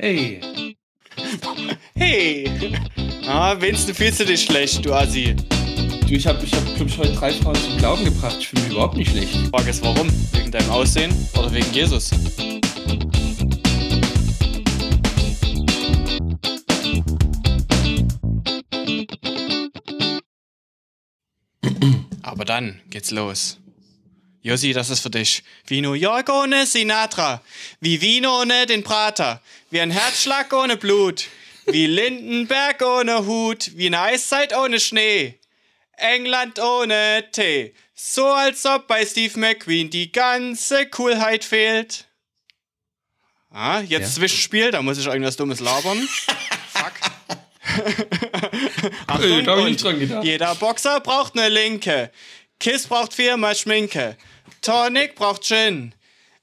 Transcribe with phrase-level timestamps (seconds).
[0.00, 0.76] Hey.
[1.96, 2.72] Hey!
[3.26, 5.34] Ah, wenigstens fühlst du dich schlecht, du Assi.
[6.06, 8.36] Du, ich habe, ich hab, glaub ich, heute drei Frauen zum Glauben gebracht.
[8.38, 9.34] Ich fühle mich überhaupt nicht schlecht.
[9.34, 10.08] Die Frage ist warum?
[10.32, 12.12] Wegen deinem Aussehen oder wegen Jesus?
[22.22, 23.58] Aber dann geht's los.
[24.42, 25.42] Josi, das ist für dich.
[25.66, 27.42] Wie New York ohne Sinatra.
[27.80, 29.42] Wie Wien ohne den Prater.
[29.70, 31.26] Wie ein Herzschlag ohne Blut.
[31.66, 33.72] Wie Lindenberg ohne Hut.
[33.76, 35.38] Wie eine Eiszeit ohne Schnee.
[35.96, 37.74] England ohne Tee.
[37.94, 42.04] So als ob bei Steve McQueen die ganze Coolheit fehlt.
[43.50, 44.06] Ah, jetzt Ja.
[44.08, 46.08] Zwischenspiel, da muss ich irgendwas Dummes labern.
[46.72, 46.92] Fuck.
[49.20, 50.24] Ey, da hab ich nicht dran gedacht.
[50.24, 52.10] Jeder Boxer braucht eine Linke.
[52.60, 54.16] Kiss braucht viermal Schminke.
[54.62, 55.94] Tonic braucht Gin.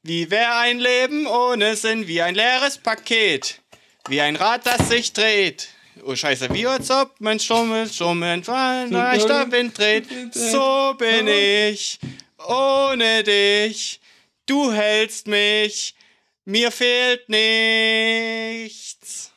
[0.03, 2.07] Wie wär ein Leben ohne Sinn?
[2.07, 3.59] Wie ein leeres Paket.
[4.07, 5.67] Wie ein Rad, das sich dreht.
[6.03, 10.05] Oh Scheiße, wie als ob mein Stummel, Stummel, ein leichter Wind dreht.
[10.31, 11.99] So bin ich,
[12.47, 13.99] ohne dich.
[14.45, 15.95] Du hältst mich,
[16.45, 19.31] mir fehlt nichts.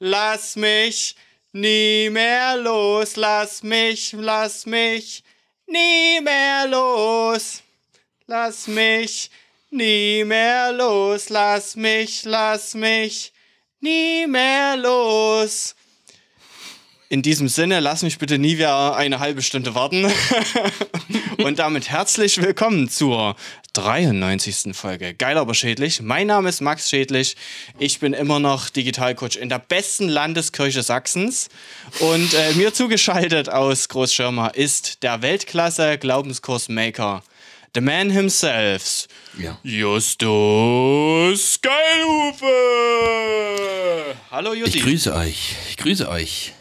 [0.00, 1.14] Lass mich
[1.52, 5.22] nie mehr los, lass mich, lass mich
[5.70, 7.62] nie mehr los.
[8.26, 9.30] Lass mich
[9.70, 13.32] nie mehr los, lass mich, lass mich
[13.80, 15.74] nie mehr los.
[17.12, 20.06] In diesem Sinne, lass mich bitte nie wieder eine halbe Stunde warten.
[21.38, 23.34] Und damit herzlich willkommen zur
[23.72, 24.76] 93.
[24.76, 25.14] Folge.
[25.14, 26.02] Geil, aber schädlich.
[26.02, 27.34] Mein Name ist Max Schädlich.
[27.80, 31.48] Ich bin immer noch Digitalcoach in der besten Landeskirche Sachsens.
[31.98, 37.24] Und äh, mir zugeschaltet aus Großschirma ist der Weltklasse-Glaubenskursmaker.
[37.74, 39.08] The man himself.
[39.36, 39.58] Ja.
[39.64, 42.46] Justus Geilhufe!
[44.30, 44.78] Hallo Jussi.
[44.78, 45.56] Ich grüße euch.
[45.70, 46.52] Ich grüße euch.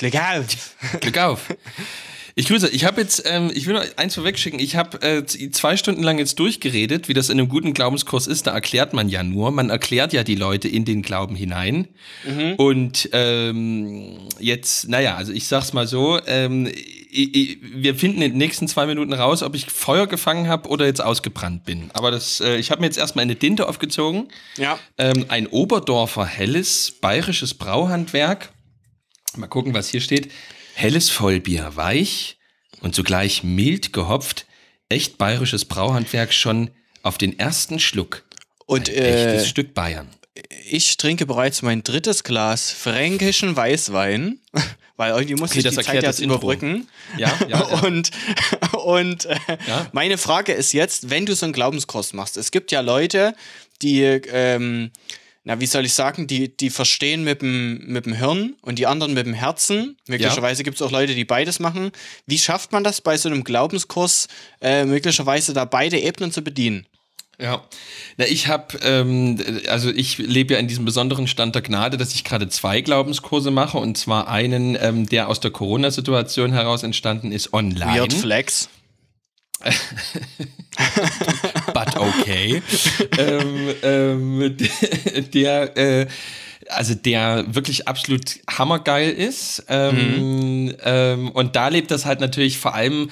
[0.00, 0.76] Klick auf.
[1.02, 1.40] Glück auf.
[2.34, 2.70] Ich grüße.
[2.70, 4.58] Ich habe jetzt, ähm, ich will noch eins vorwegschicken.
[4.58, 8.46] Ich habe äh, zwei Stunden lang jetzt durchgeredet, wie das in einem guten Glaubenskurs ist.
[8.46, 9.50] Da erklärt man ja nur.
[9.50, 11.88] Man erklärt ja die Leute in den Glauben hinein.
[12.56, 16.18] Und ähm, jetzt, naja, also ich sag's mal so.
[16.26, 20.48] Ähm, ich, ich, wir finden in den nächsten zwei Minuten raus, ob ich Feuer gefangen
[20.48, 21.90] habe oder jetzt ausgebrannt bin.
[21.92, 24.28] Aber das, äh, ich habe mir jetzt erstmal eine Dinte aufgezogen.
[24.56, 24.78] Ja.
[24.96, 28.48] Ähm, ein Oberdorfer helles bayerisches Brauhandwerk.
[29.36, 30.30] Mal gucken, was hier steht.
[30.74, 32.38] Helles Vollbier, weich
[32.80, 34.46] und zugleich mild gehopft.
[34.88, 36.70] Echt bayerisches Brauhandwerk schon
[37.02, 38.24] auf den ersten Schluck.
[38.66, 40.08] Und Ein echtes äh, Stück Bayern.
[40.68, 44.38] ich trinke bereits mein drittes Glas fränkischen Weißwein,
[44.96, 46.88] weil irgendwie muss Okay, ich das die Zeit jetzt überbrücken.
[47.16, 47.60] Ja, ja, ja.
[47.82, 48.10] Und,
[48.84, 49.36] und äh,
[49.66, 49.88] Ja.
[49.92, 53.34] meine Frage ist jetzt, wenn du so einen Glaubenskurs machst, es gibt ja Leute,
[53.82, 54.90] die, ähm,
[55.44, 58.86] na, wie soll ich sagen, die, die verstehen mit dem, mit dem Hirn und die
[58.86, 59.96] anderen mit dem Herzen.
[60.06, 61.92] Möglicherweise gibt es auch Leute, die beides machen.
[62.26, 64.28] Wie schafft man das bei so einem Glaubenskurs,
[64.60, 66.86] äh, möglicherweise da beide Ebenen zu bedienen?
[67.40, 67.64] Ja,
[68.18, 72.12] na ich habe, ähm, also ich lebe ja in diesem besonderen Stand der Gnade, dass
[72.14, 77.32] ich gerade zwei Glaubenskurse mache und zwar einen, ähm, der aus der Corona-Situation heraus entstanden
[77.32, 77.98] ist, online.
[77.98, 78.68] Weird Flex.
[81.72, 82.62] but okay.
[83.18, 84.56] ähm, ähm,
[85.32, 86.06] der, äh,
[86.68, 89.64] also der wirklich absolut hammergeil ist.
[89.68, 93.10] Ähm, ähm, und da lebt das halt natürlich vor allem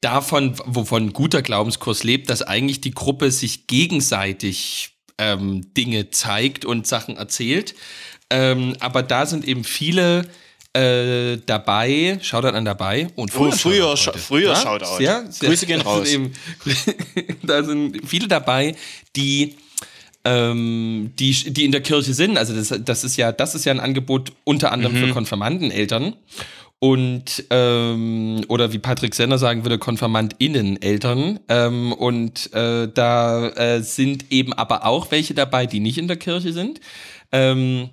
[0.00, 6.64] davon, wovon ein guter Glaubenskurs lebt, dass eigentlich die Gruppe sich gegenseitig ähm, Dinge zeigt
[6.64, 7.74] und Sachen erzählt.
[8.30, 10.26] Ähm, aber da sind eben viele
[10.72, 15.02] äh, dabei, Shoutout an dabei und Oh, vorher früher, Shoutout früher Shoutout.
[15.02, 16.08] Ja, sehr, Grüße gehen raus.
[16.08, 16.32] Eben,
[17.42, 18.74] da sind viele dabei,
[19.16, 19.56] die
[20.24, 22.36] ähm, die, die in der Kirche sind.
[22.36, 25.06] Also das, das ist ja, das ist ja ein Angebot unter anderem Mhm.
[25.06, 26.14] für Konfirmandeneltern.
[26.78, 31.40] Und ähm, oder wie Patrick Senner sagen würde, KonfirmandInnen-Eltern.
[31.48, 36.16] Ähm, und äh, da äh, sind eben aber auch welche dabei, die nicht in der
[36.16, 36.80] Kirche sind.
[37.32, 37.90] Ähm,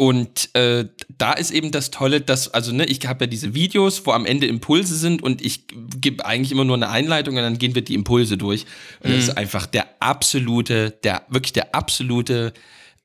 [0.00, 0.86] und äh,
[1.18, 4.24] da ist eben das Tolle, dass, also ne, ich habe ja diese Videos, wo am
[4.24, 7.82] Ende Impulse sind und ich gebe eigentlich immer nur eine Einleitung und dann gehen wir
[7.82, 8.64] die Impulse durch.
[9.00, 12.54] Und das ist einfach der absolute, der, wirklich der absolute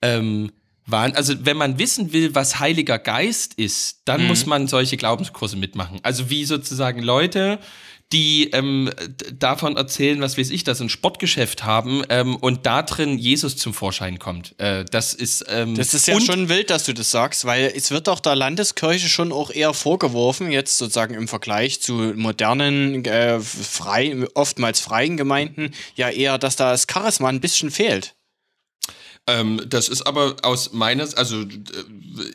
[0.02, 0.54] ähm,
[0.86, 1.12] Wahn.
[1.18, 6.00] Also wenn man wissen will, was Heiliger Geist ist, dann muss man solche Glaubenskurse mitmachen.
[6.02, 7.60] Also wie sozusagen Leute,
[8.16, 8.90] die ähm,
[9.34, 13.58] davon erzählen, was weiß ich, dass sie ein Sportgeschäft haben ähm, und da drin Jesus
[13.58, 14.58] zum Vorschein kommt.
[14.58, 17.92] Äh, das ist ähm, Das ist ja schon wild, dass du das sagst, weil es
[17.92, 23.42] wird doch der Landeskirche schon auch eher vorgeworfen, jetzt sozusagen im Vergleich zu modernen, äh,
[23.42, 28.15] frei, oftmals freien Gemeinden, ja eher, dass da das Charisma ein bisschen fehlt.
[29.28, 31.48] Ähm, das ist aber aus meiner, also äh,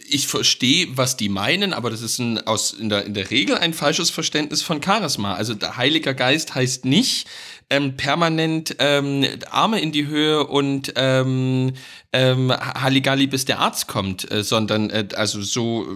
[0.08, 3.56] ich verstehe, was die meinen, aber das ist ein, aus, in, der, in der Regel
[3.56, 5.34] ein falsches Verständnis von Charisma.
[5.34, 7.28] Also der Heiliger Geist heißt nicht
[7.70, 11.74] ähm, permanent ähm, Arme in die Höhe und ähm,
[12.12, 15.86] ähm, Halligalli, bis der Arzt kommt, äh, sondern äh, also so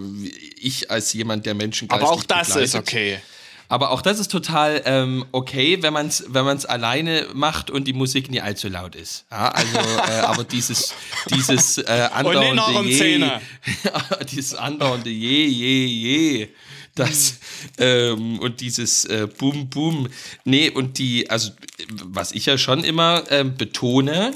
[0.57, 3.19] ich als jemand, der Menschen Aber auch das begleitet, ist okay.
[3.67, 7.85] Aber auch das ist total ähm, okay, wenn man es wenn man's alleine macht und
[7.85, 9.25] die Musik nie allzu laut ist.
[9.31, 10.93] Ja, also, äh, aber dieses,
[11.29, 13.31] dieses äh, andauernde Je,
[14.31, 16.49] dieses andauernde Je, Je, Je,
[16.95, 17.39] das
[17.77, 20.07] ähm, und dieses äh, Boom, Boom.
[20.45, 21.51] Nee, und die, also
[22.03, 24.33] was ich ja schon immer ähm, betone,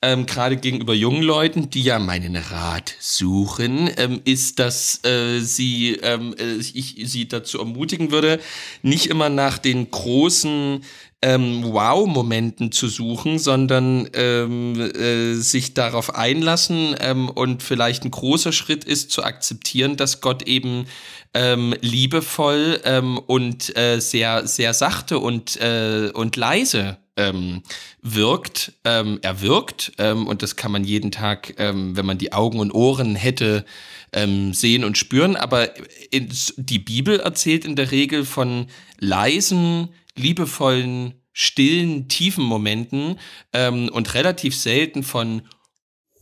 [0.00, 5.94] ähm, gerade gegenüber jungen Leuten, die ja meinen Rat suchen, ähm, ist, dass äh, sie,
[6.02, 8.38] ähm, äh, ich sie dazu ermutigen würde,
[8.82, 10.84] nicht immer nach den großen
[11.20, 18.52] ähm, Wow-Momenten zu suchen, sondern ähm, äh, sich darauf einlassen ähm, und vielleicht ein großer
[18.52, 20.86] Schritt ist zu akzeptieren, dass Gott eben
[21.34, 27.62] ähm, liebevoll ähm, und äh, sehr sehr sachte und äh, und leise ähm,
[28.00, 28.72] wirkt.
[28.84, 32.60] Ähm, er wirkt ähm, und das kann man jeden Tag, ähm, wenn man die Augen
[32.60, 33.66] und Ohren hätte,
[34.12, 35.36] ähm, sehen und spüren.
[35.36, 35.68] Aber
[36.10, 38.68] in, die Bibel erzählt in der Regel von
[38.98, 43.18] leisen, liebevollen, stillen, tiefen Momenten
[43.52, 45.42] ähm, und relativ selten von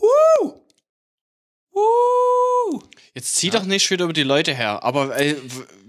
[0.01, 0.53] uh,
[1.75, 2.16] uh,
[3.17, 3.55] Jetzt zieh ja.
[3.55, 4.85] doch nicht wieder über die Leute her.
[4.85, 5.37] Aber äh,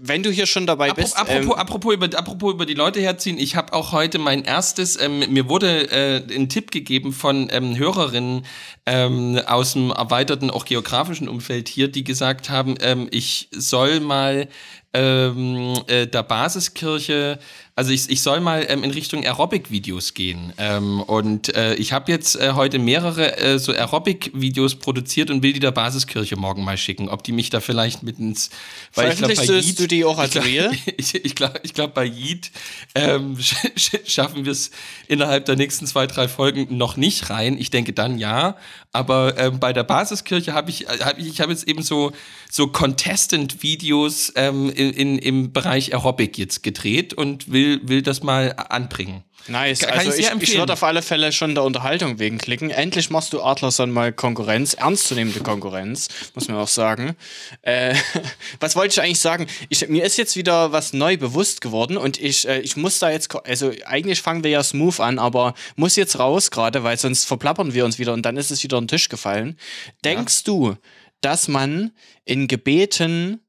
[0.00, 1.14] wenn du hier schon dabei Apro bist.
[1.14, 4.98] Apropos, ähm, apropos, über, apropos über die Leute herziehen, ich habe auch heute mein erstes,
[4.98, 8.46] ähm, mir wurde äh, ein Tipp gegeben von ähm, Hörerinnen
[8.86, 14.48] ähm, aus dem erweiterten, auch geografischen Umfeld hier, die gesagt haben, ähm, ich soll mal
[14.94, 17.38] ähm, äh, der Basiskirche
[17.78, 20.52] also ich, ich soll mal ähm, in Richtung Aerobic-Videos gehen.
[20.58, 25.52] Ähm, und äh, ich habe jetzt äh, heute mehrere äh, so Aerobic-Videos produziert und will
[25.52, 27.08] die der Basiskirche morgen mal schicken.
[27.08, 28.50] Ob die mich da vielleicht mit ins...
[28.94, 30.72] Weil ich glaub, bei Yeet, du die auch als Real?
[30.96, 32.50] Ich, ich glaube, ich glaub, bei Yeet
[32.96, 33.38] ähm,
[34.04, 34.72] schaffen wir es
[35.06, 37.56] innerhalb der nächsten zwei, drei Folgen noch nicht rein.
[37.56, 38.56] Ich denke dann ja.
[38.90, 42.10] Aber ähm, bei der Basiskirche habe ich, hab ich, ich habe jetzt eben so,
[42.50, 48.22] so Contestant-Videos ähm, in, in, im Bereich Aerobic jetzt gedreht und will will, will das
[48.22, 49.24] mal anbringen.
[49.46, 49.80] Nice.
[49.80, 52.70] Kann also ich, ich, ich würde auf alle Fälle schon der Unterhaltung wegen klicken.
[52.70, 57.16] Endlich machst du Adlerson mal Konkurrenz, ernstzunehmende Konkurrenz, muss man auch sagen.
[57.62, 57.94] Äh,
[58.60, 59.46] was wollte ich eigentlich sagen?
[59.68, 63.10] Ich, mir ist jetzt wieder was neu bewusst geworden und ich, äh, ich muss da
[63.10, 67.24] jetzt, also eigentlich fangen wir ja smooth an, aber muss jetzt raus gerade, weil sonst
[67.24, 69.56] verplappern wir uns wieder und dann ist es wieder auf den Tisch gefallen.
[70.04, 70.52] Denkst ja.
[70.52, 70.76] du,
[71.20, 71.92] dass man
[72.24, 73.40] in Gebeten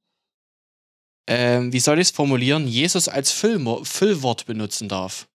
[1.29, 5.27] ähm, wie soll ich es formulieren, Jesus als Füllmo Füllwort benutzen darf.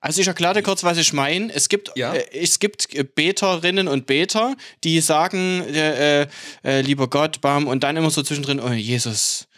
[0.00, 1.52] Also ich erkläre kurz, was ich meine.
[1.52, 2.14] Es gibt, ja.
[2.14, 6.28] äh, es gibt Beterinnen und Beter, die sagen, äh,
[6.64, 9.48] äh, lieber Gott, bam, und dann immer so zwischendrin, oh Jesus,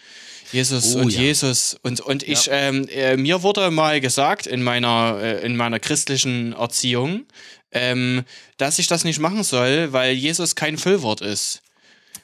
[0.53, 1.21] Jesus oh, und ja.
[1.21, 1.77] Jesus.
[1.83, 2.55] Und, und ich, ja.
[2.55, 7.27] ähm, äh, mir wurde mal gesagt in meiner, äh, in meiner christlichen Erziehung,
[7.73, 8.25] ähm,
[8.57, 11.61] dass ich das nicht machen soll, weil Jesus kein Füllwort ist.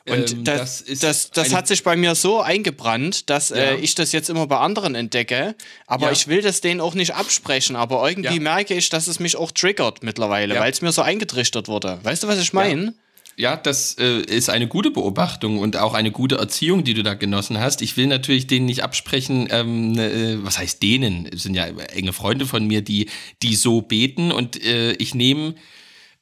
[0.08, 3.64] Und ähm, das, das, das, das hat sich bei mir so eingebrannt, dass äh, ja.
[3.72, 5.54] äh, ich das jetzt immer bei anderen entdecke.
[5.86, 6.12] Aber ja.
[6.12, 7.76] ich will das denen auch nicht absprechen.
[7.76, 8.40] Aber irgendwie ja.
[8.40, 11.98] merke ich, dass es mich auch triggert mittlerweile, weil es mir so eingetrichtert wurde.
[12.02, 12.94] Weißt du, was ich meine?
[13.36, 17.14] Ja, das äh, ist eine gute Beobachtung und auch eine gute Erziehung, die du da
[17.14, 17.80] genossen hast.
[17.80, 21.26] Ich will natürlich denen nicht absprechen, ähm, äh, was heißt denen?
[21.26, 23.08] Es sind ja enge Freunde von mir, die,
[23.42, 25.54] die so beten und äh, ich nehme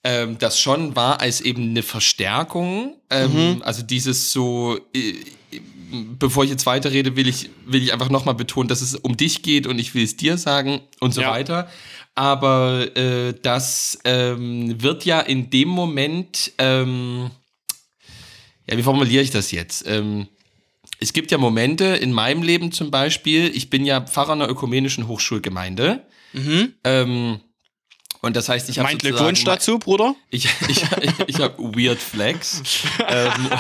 [0.08, 2.96] ähm, das schon war als eben eine Verstärkung.
[3.10, 3.62] Ähm, mhm.
[3.62, 5.12] Also dieses so, äh,
[6.18, 9.42] bevor ich jetzt weiterrede, will ich, will ich einfach nochmal betonen, dass es um dich
[9.42, 11.30] geht und ich will es dir sagen und so ja.
[11.30, 11.68] weiter.
[12.14, 17.30] Aber äh, das ähm, wird ja in dem Moment, ähm,
[18.66, 19.86] ja, wie formuliere ich das jetzt?
[19.86, 20.26] Ähm,
[21.00, 25.06] es gibt ja Momente in meinem Leben zum Beispiel, ich bin ja Pfarrer einer ökumenischen
[25.06, 26.02] Hochschulgemeinde.
[26.32, 26.72] Mhm.
[26.82, 27.40] Ähm,
[28.20, 28.88] und das heißt, ich habe.
[28.88, 30.14] Mein Glückwunsch dazu, Bruder.
[30.30, 32.62] Ich, ich, ich, ich habe Weird Flex.
[33.08, 33.50] ähm,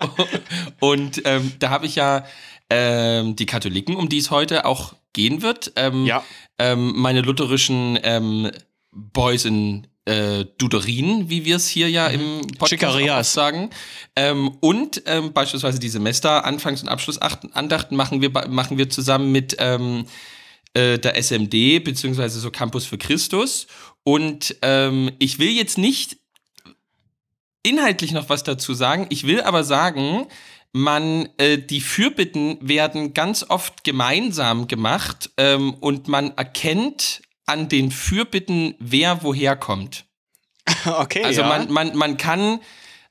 [0.80, 2.24] und ähm, da habe ich ja
[2.70, 5.72] ähm, die Katholiken, um die es heute auch gehen wird.
[5.76, 6.24] Ähm, ja.
[6.58, 8.50] Ähm, meine lutherischen ähm,
[8.92, 13.70] Boys in äh, Duderin, wie wir es hier ja im Podcast sagen.
[14.16, 19.56] Ähm, und ähm, beispielsweise die Semester, Anfangs- und Abschlussandachten machen wir, machen wir zusammen mit
[19.58, 20.06] ähm,
[20.74, 23.66] äh, der SMD, beziehungsweise so Campus für Christus.
[24.04, 26.18] Und ähm, ich will jetzt nicht
[27.62, 29.06] inhaltlich noch was dazu sagen.
[29.10, 30.26] Ich will aber sagen,
[30.72, 37.90] man, äh, die Fürbitten werden ganz oft gemeinsam gemacht ähm, und man erkennt an den
[37.90, 40.04] Fürbitten, wer woher kommt.
[40.86, 41.48] Okay, Also ja.
[41.48, 42.60] man, man, man kann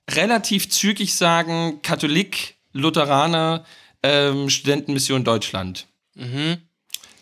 [0.10, 3.66] relativ zügig sagen, Katholik, Lutheraner,
[4.02, 5.88] ähm, Studentenmission Deutschland.
[6.16, 6.58] Mhm.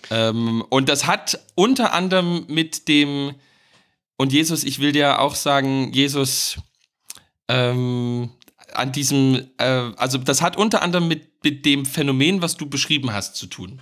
[0.09, 3.35] Ähm, und das hat unter anderem mit dem,
[4.17, 6.57] und Jesus, ich will dir auch sagen, Jesus,
[7.47, 8.29] ähm,
[8.73, 9.63] an diesem, äh,
[9.95, 13.81] also das hat unter anderem mit, mit dem Phänomen, was du beschrieben hast, zu tun.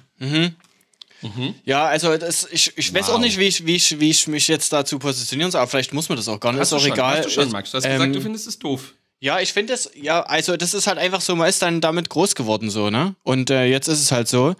[1.63, 3.15] Ja, also das, ich, ich weiß Wow.
[3.15, 5.92] auch nicht, wie ich, wie, ich, wie ich mich jetzt dazu positionieren soll, aber vielleicht
[5.94, 6.62] muss man das auch gar nicht.
[6.62, 7.18] Hast ist auch schon, egal.
[7.18, 7.72] Hast du schon, Max.
[7.72, 8.94] Du hast Ähm, gesagt, du findest es doof.
[9.22, 12.10] Ja, ich finde das, ja, also das ist halt einfach so, man ist dann damit
[12.10, 13.15] groß geworden so, ne?
[13.24, 14.56] Und äh, jetzt ist es halt so.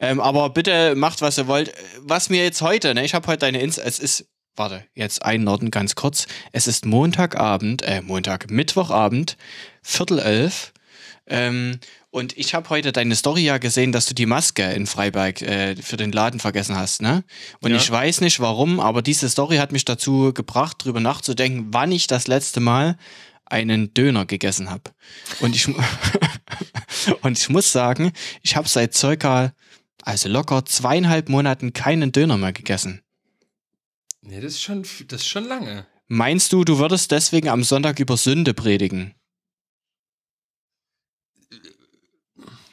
[0.00, 1.72] Ähm, aber bitte macht, was ihr wollt.
[2.00, 3.04] Was mir jetzt heute, ne?
[3.04, 4.24] Ich habe heute eine Ins, es ist,
[4.58, 6.26] warte, jetzt einordnen ganz kurz.
[6.52, 9.36] Es ist Montagabend, äh, Montag, Mittwochabend,
[9.82, 10.72] Viertel elf.
[11.26, 11.78] Ähm,
[12.10, 15.76] und ich habe heute deine Story ja gesehen, dass du die Maske in Freiberg äh,
[15.76, 17.22] für den Laden vergessen hast, ne?
[17.60, 17.76] Und Ja.
[17.76, 22.06] ich weiß nicht warum, aber diese Story hat mich dazu gebracht, drüber nachzudenken, wann ich
[22.06, 22.96] das letzte Mal
[23.44, 24.84] einen Döner gegessen habe.
[25.40, 25.68] Und ich,
[27.22, 28.12] und ich muss sagen,
[28.42, 29.52] ich habe seit circa,
[30.02, 33.02] also locker zweieinhalb Monaten keinen Döner mehr gegessen.
[34.28, 35.86] Nee, das ist schon, das ist schon lange.
[36.06, 39.14] Meinst du, du würdest deswegen am Sonntag über Sünde predigen?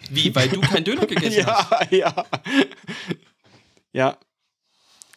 [0.09, 1.91] Wie, weil du keinen Döner gegessen hast?
[1.91, 2.25] ja, ja.
[3.93, 4.17] Ja.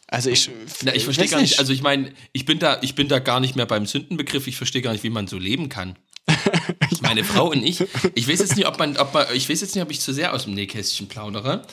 [0.07, 0.49] Also ich.
[0.85, 1.59] Na, ich verstehe gar nicht.
[1.59, 4.47] Also ich meine, ich bin da, ich bin da gar nicht mehr beim Sündenbegriff.
[4.47, 5.99] Ich verstehe gar nicht, wie man so leben kann.
[7.01, 7.85] Meine Frau und ich.
[8.15, 10.13] Ich weiß jetzt nicht, ob man, ob man, ich weiß jetzt nicht, ob ich zu
[10.13, 11.67] sehr aus dem Nähkästchen plaudere.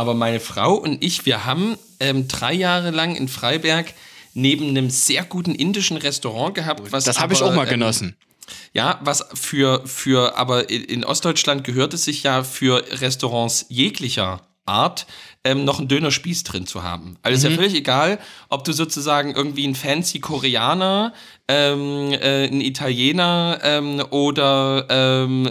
[0.00, 3.92] Aber meine Frau und ich, wir haben ähm, drei Jahre lang in Freiberg
[4.32, 6.90] neben einem sehr guten indischen Restaurant gehabt.
[6.90, 8.16] Was das habe ich auch mal ähm, genossen.
[8.72, 15.06] Ja, was für, für, aber in Ostdeutschland gehört es sich ja für Restaurants jeglicher Art,
[15.42, 17.16] ähm, noch einen Dönerspieß drin zu haben.
[17.22, 21.12] Also ist ja völlig egal, ob du sozusagen irgendwie ein fancy Koreaner,
[21.48, 25.50] ähm, äh, ein Italiener ähm, oder ähm,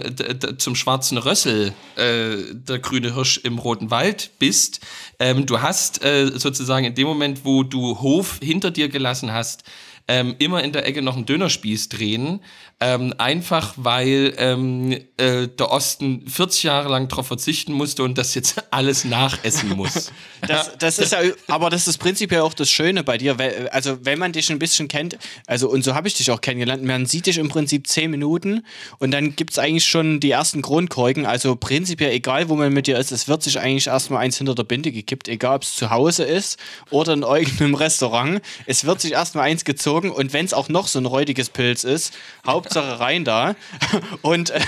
[0.58, 4.80] zum schwarzen Rössel, äh, der grüne Hirsch im Roten Wald bist.
[5.18, 9.64] Ähm, du hast äh, sozusagen in dem Moment, wo du Hof hinter dir gelassen hast,
[10.10, 12.40] ähm, immer in der Ecke noch einen Dönerspieß drehen.
[12.82, 18.34] Ähm, einfach weil ähm, äh, der Osten 40 Jahre lang darauf verzichten musste und das
[18.34, 20.10] jetzt alles nachessen muss.
[20.46, 21.18] Das, das ist ja,
[21.48, 24.58] aber das ist prinzipiell auch das Schöne bei dir, weil, also wenn man dich ein
[24.58, 27.86] bisschen kennt, also und so habe ich dich auch kennengelernt, man sieht dich im Prinzip
[27.86, 28.64] zehn Minuten
[28.98, 32.86] und dann gibt es eigentlich schon die ersten Grundkorken, also prinzipiell egal, wo man mit
[32.86, 35.76] dir ist, es wird sich eigentlich erstmal eins hinter der Binde gekippt, egal ob es
[35.76, 36.58] zu Hause ist
[36.88, 40.88] oder in irgendeinem Restaurant, es wird sich erstmal eins gezogen und wenn es auch noch
[40.88, 42.14] so ein räudiges Pilz ist,
[42.76, 43.54] Hauptsache rein da
[44.22, 44.60] und äh,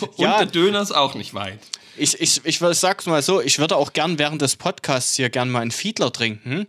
[0.00, 1.58] Und ja, der Döner ist auch nicht weit.
[1.96, 5.48] ich, ich, ich sag's mal so, ich würde auch gern während des Podcasts hier gern
[5.50, 6.66] mal einen Fiedler trinken.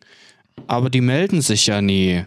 [0.68, 2.26] Aber die melden sich ja nie.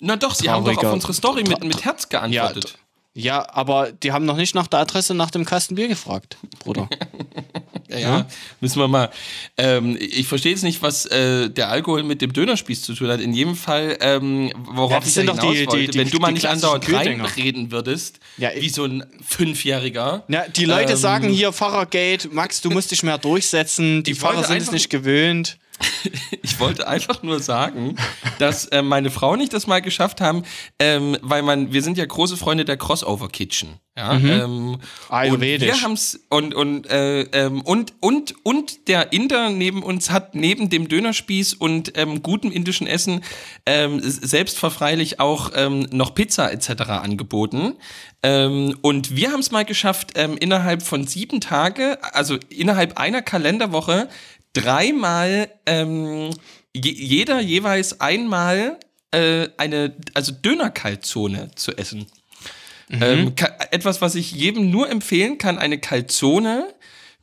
[0.00, 2.78] Na doch, sie haben doch Trauriger- auf unsere Story mit, mit Herz geantwortet.
[3.14, 6.88] Ja, aber die haben noch nicht nach der Adresse nach dem Kasten Bier gefragt, Bruder.
[7.88, 8.26] Ja, ja.
[8.60, 9.10] Müssen wir mal.
[9.56, 13.20] Ähm, ich verstehe jetzt nicht, was äh, der Alkohol mit dem Dönerspieß zu tun hat.
[13.20, 15.98] In jedem Fall, ähm, worauf Ja, ich sind ja doch hinaus die- die- wollte, die-
[15.98, 20.24] wenn du mal die nicht andauernd reinreden würdest, Ja, wie so ein Fünfjähriger.
[20.28, 24.44] Ja, die Leute Ähm, sagen hier Fahrergate, Max, du musst dich mehr durchsetzen, die wollte
[24.44, 25.58] sind es nicht gewöhnt.
[26.42, 27.96] Ich wollte einfach nur sagen,
[28.38, 30.44] dass äh, meine Frau und ich das mal geschafft haben,
[30.78, 33.80] ähm, weil man, wir sind ja große Freunde der Crossover Kitchen.
[33.98, 35.68] Ja, ähm, und Ayurvedisch.
[35.68, 40.68] wir haben's und und äh, ähm, und und und der Inder neben uns hat neben
[40.68, 43.22] dem Dönerspieß und ähm, gutem indischen Essen
[43.64, 46.82] ähm, selbstverfreilich auch ähm, noch Pizza etc.
[46.90, 47.72] angeboten.
[48.22, 53.22] Ähm, und wir haben es mal geschafft, ähm, innerhalb von sieben Tage, also innerhalb einer
[53.22, 54.08] Kalenderwoche,
[54.56, 56.30] dreimal ähm,
[56.74, 58.78] je, jeder jeweils einmal
[59.10, 62.06] äh, eine also Dönerkaltzone zu essen.
[62.88, 66.72] Ähm, ka- etwas, was ich jedem nur empfehlen kann, eine Kalzone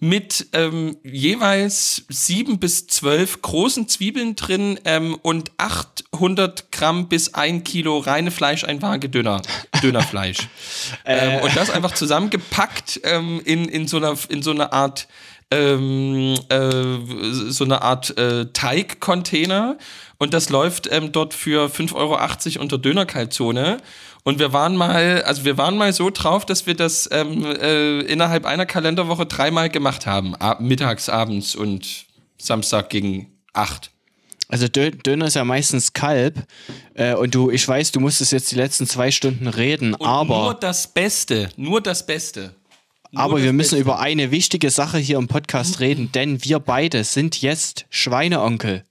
[0.01, 7.63] mit ähm, jeweils sieben bis zwölf großen Zwiebeln drin ähm, und 800 Gramm bis ein
[7.63, 9.41] Kilo reine Fleischeinwaage Döner,
[9.81, 10.49] Dönerfleisch.
[11.05, 15.07] ähm, und das einfach zusammengepackt ähm, in, in, so einer, in so einer Art
[15.53, 19.77] ähm, äh, so eine Art äh, Teigcontainer
[20.17, 23.77] und das läuft ähm, dort für 5,80 Euro unter Dönerkalzone.
[24.24, 28.00] Und wir waren mal, also wir waren mal so drauf, dass wir das ähm, äh,
[28.01, 30.33] innerhalb einer Kalenderwoche dreimal gemacht haben.
[30.36, 32.05] Ab, mittags, abends und
[32.38, 33.91] Samstag gegen acht.
[34.48, 36.45] Also Dö Döner ist ja meistens Kalb.
[36.93, 40.43] Äh, und du, ich weiß, du musstest jetzt die letzten zwei Stunden reden, Und aber.
[40.43, 42.55] nur das Beste, nur das Beste.
[43.15, 43.82] Aber wir müssen Beste.
[43.82, 48.84] über eine wichtige Sache hier im Podcast reden, denn wir beide sind jetzt Schweineonkel.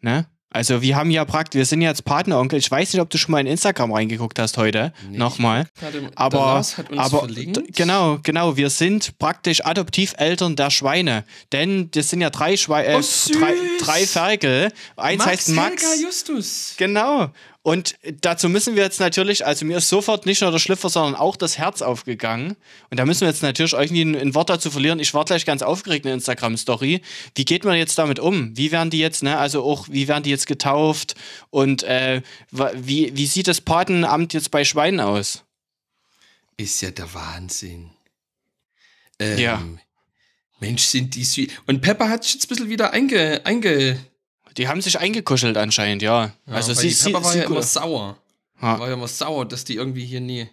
[0.00, 0.26] Ne?
[0.50, 2.58] Also wir haben ja praktisch, wir sind jetzt Partneronkel.
[2.58, 4.92] Ich weiß nicht, ob du schon mal in Instagram reingeguckt hast heute.
[5.10, 5.66] Nochmal.
[5.78, 6.64] Gerade- Aber,
[6.96, 7.26] aber
[7.74, 8.56] genau, genau.
[8.56, 11.24] Wir sind praktisch Adoptiveltern der Schweine.
[11.52, 14.72] Denn das sind ja drei Schweine, äh, Oh, drei, drei Ferkel.
[14.96, 15.82] Eins Max, heißt Max.
[15.82, 16.74] Helga Justus.
[16.78, 17.30] Genau.
[17.66, 21.16] Und dazu müssen wir jetzt natürlich, also mir ist sofort nicht nur der Schlüpfer, sondern
[21.16, 22.54] auch das Herz aufgegangen.
[22.90, 25.00] Und da müssen wir jetzt natürlich irgendwie ein, ein Wort dazu verlieren.
[25.00, 27.00] Ich war gleich ganz aufgeregt in der Instagram-Story.
[27.34, 28.56] Wie geht man jetzt damit um?
[28.56, 31.16] Wie werden die jetzt, ne, also auch, wie werden die jetzt getauft?
[31.50, 35.42] Und äh, wie, wie sieht das Patenamt jetzt bei Schweinen aus?
[36.56, 37.90] Ist ja der Wahnsinn.
[39.18, 39.62] Ähm, Ja.
[40.60, 41.48] Mensch, sind die süß.
[41.66, 43.40] Und Pepper hat sich jetzt ein bisschen wieder einge.
[43.44, 43.98] einge
[44.56, 46.32] Die haben sich eingekuschelt anscheinend, ja.
[46.50, 48.16] also weil sie, die sie, war sie ja immer sauer.
[48.62, 48.78] Ja.
[48.78, 50.48] War ja immer sauer, dass die irgendwie hier nie.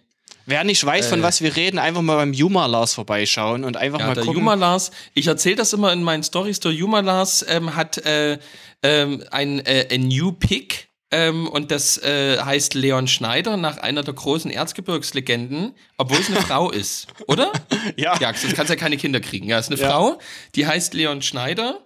[0.46, 1.22] Wer nicht weiß, von Äh.
[1.22, 4.40] was wir reden, einfach mal beim Juma Lars vorbeischauen und einfach Ja, mal der gucken.
[4.40, 8.38] Juma Lars, ich erzähle das immer in meinen Stories, der Juma Lars ähm, hat äh,
[8.82, 14.02] ähm, ein, äh, ein New Pick ähm, und das äh, heißt Leon Schneider nach einer
[14.02, 17.50] der großen Erzgebirgslegenden, obwohl es eine Frau ist, oder?
[17.96, 18.18] ja.
[18.20, 19.48] Ja, sonst kannst du ja keine Kinder kriegen.
[19.48, 19.88] Ja, ist eine Ja.
[19.90, 20.18] Frau,
[20.56, 21.80] die heißt Leon Schneider.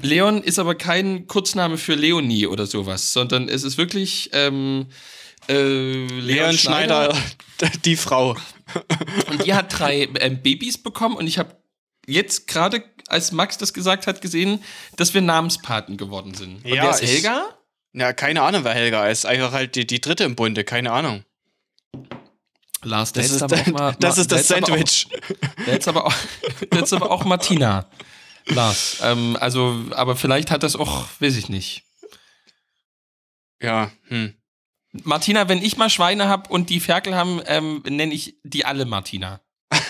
[0.00, 4.86] Leon ist aber kein Kurzname für Leonie oder sowas, sondern es ist wirklich ähm,
[5.48, 7.16] äh, Leon, Leon Schneider,
[7.84, 8.36] die Frau.
[9.30, 11.56] Und die hat drei ähm, Babys bekommen und ich habe
[12.06, 14.62] jetzt gerade, als Max das gesagt hat, gesehen,
[14.96, 16.64] dass wir Namenspaten geworden sind.
[16.64, 17.46] Und Ja, ist Helga?
[17.92, 19.26] Ja, keine Ahnung, wer Helga ist.
[19.26, 21.24] Einfach halt die, die dritte im Bunde, keine Ahnung.
[22.84, 25.06] Lars, Das ist, aber auch mal, das, ist das Sandwich.
[25.66, 26.14] Der ist aber auch,
[26.70, 27.86] ist aber auch Martina.
[28.46, 28.98] Lars.
[29.02, 31.84] Ähm, also, aber vielleicht hat das auch, weiß ich nicht.
[33.60, 34.34] Ja, hm.
[35.04, 38.84] Martina, wenn ich mal Schweine habe und die Ferkel haben, ähm, nenne ich die alle
[38.84, 39.40] Martina.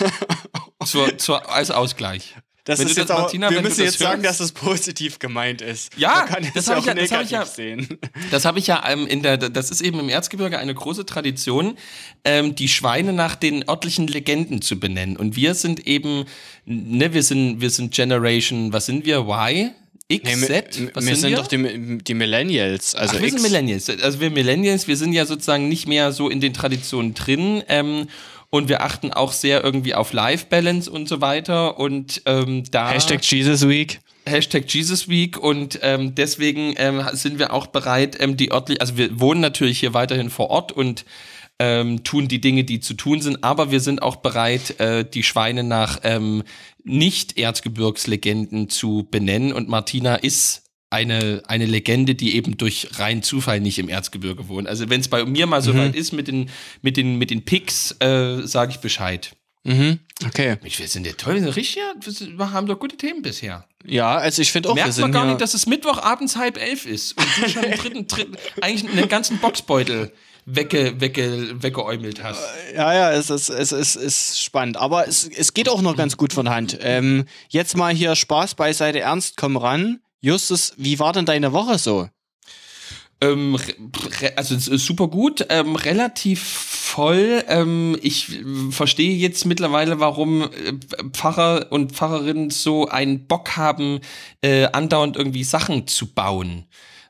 [0.85, 2.37] zur, zur, als Ausgleich.
[2.65, 4.47] Das Wenn ist jetzt das, auch, Martina, wir wenn du müssen jetzt sagen, hörst- dass
[4.47, 5.91] es positiv gemeint ist.
[5.97, 7.99] Ja, das das hab ja ich ja- hab ich ja- sehen.
[8.31, 11.77] Das habe ich ja ähm, in der, das ist eben im Erzgebirge eine große Tradition,
[12.25, 15.17] ähm, die Schweine nach den örtlichen Legenden zu benennen.
[15.17, 16.25] Und wir sind eben,
[16.65, 19.19] ne, wir sind, wir sind Generation, was sind wir?
[19.27, 19.73] Y?
[20.09, 20.79] X, Nee, Z?
[20.79, 21.37] wir, Was wir sind wir?
[21.39, 22.95] doch die, die Millennials.
[22.95, 23.43] Also Ach, wir sind X.
[23.51, 23.89] Millennials.
[23.89, 27.63] Also wir Millennials, wir sind ja sozusagen nicht mehr so in den Traditionen drin.
[27.69, 28.07] Ähm,
[28.53, 31.79] und wir achten auch sehr irgendwie auf Life Balance und so weiter.
[31.79, 32.91] Und ähm, da.
[32.91, 34.01] Hashtag Jesus Week.
[34.27, 38.97] Hashtag Jesus Week und ähm, deswegen ähm, sind wir auch bereit, ähm, die örtlich, also
[38.97, 41.05] wir wohnen natürlich hier weiterhin vor Ort und
[41.59, 45.25] ähm, tun die Dinge, die zu tun sind, aber wir sind auch bereit, äh, die
[45.25, 46.45] Schweine nach ähm,
[46.85, 53.79] Nicht-Erzgebirgslegenden zu benennen und Martina ist eine, eine Legende, die eben durch rein Zufall nicht
[53.79, 54.69] im Erzgebirge wohnt.
[54.69, 56.51] Also wenn es bei mir mal so weit ist mit den,
[56.83, 59.33] mit den, mit den Picks, äh, sage ich Bescheid.
[59.65, 60.01] Mhm.
[60.27, 60.57] Okay.
[60.61, 61.83] Mensch, wir sind ja toll, wir sind richtig,
[62.37, 63.65] wir haben doch gute Themen bisher.
[63.85, 66.59] Ja, also ich finde auch, wir Merkt man gar hier, nicht, dass es Mittwochabends halb
[66.59, 70.13] elf ist und du schon einen dritten, dritten eigentlich einen ganzen Boxbeutel
[70.45, 72.43] wegge, wegge, weggeäumelt hast.
[72.75, 74.77] Ja, ja, es ist, es ist, ist spannend.
[74.77, 76.79] Aber es, es geht auch noch ganz gut von Hand.
[76.83, 80.01] Ähm, jetzt mal hier Spaß beiseite, Ernst, komm ran.
[80.23, 82.09] Justus, wie war denn deine Woche so?
[83.21, 83.59] Ähm,
[84.37, 87.45] also super gut, ähm, relativ voll.
[87.49, 90.75] Ähm, ich verstehe jetzt mittlerweile, warum äh,
[91.13, 94.01] Pfarrer und Pfarrerinnen so einen Bock haben,
[94.43, 96.67] äh, andauernd irgendwie Sachen zu bauen.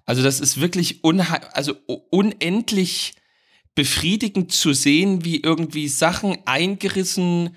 [0.07, 1.75] Also das ist wirklich also
[2.11, 3.15] unendlich
[3.75, 7.57] befriedigend zu sehen, wie irgendwie Sachen eingerissen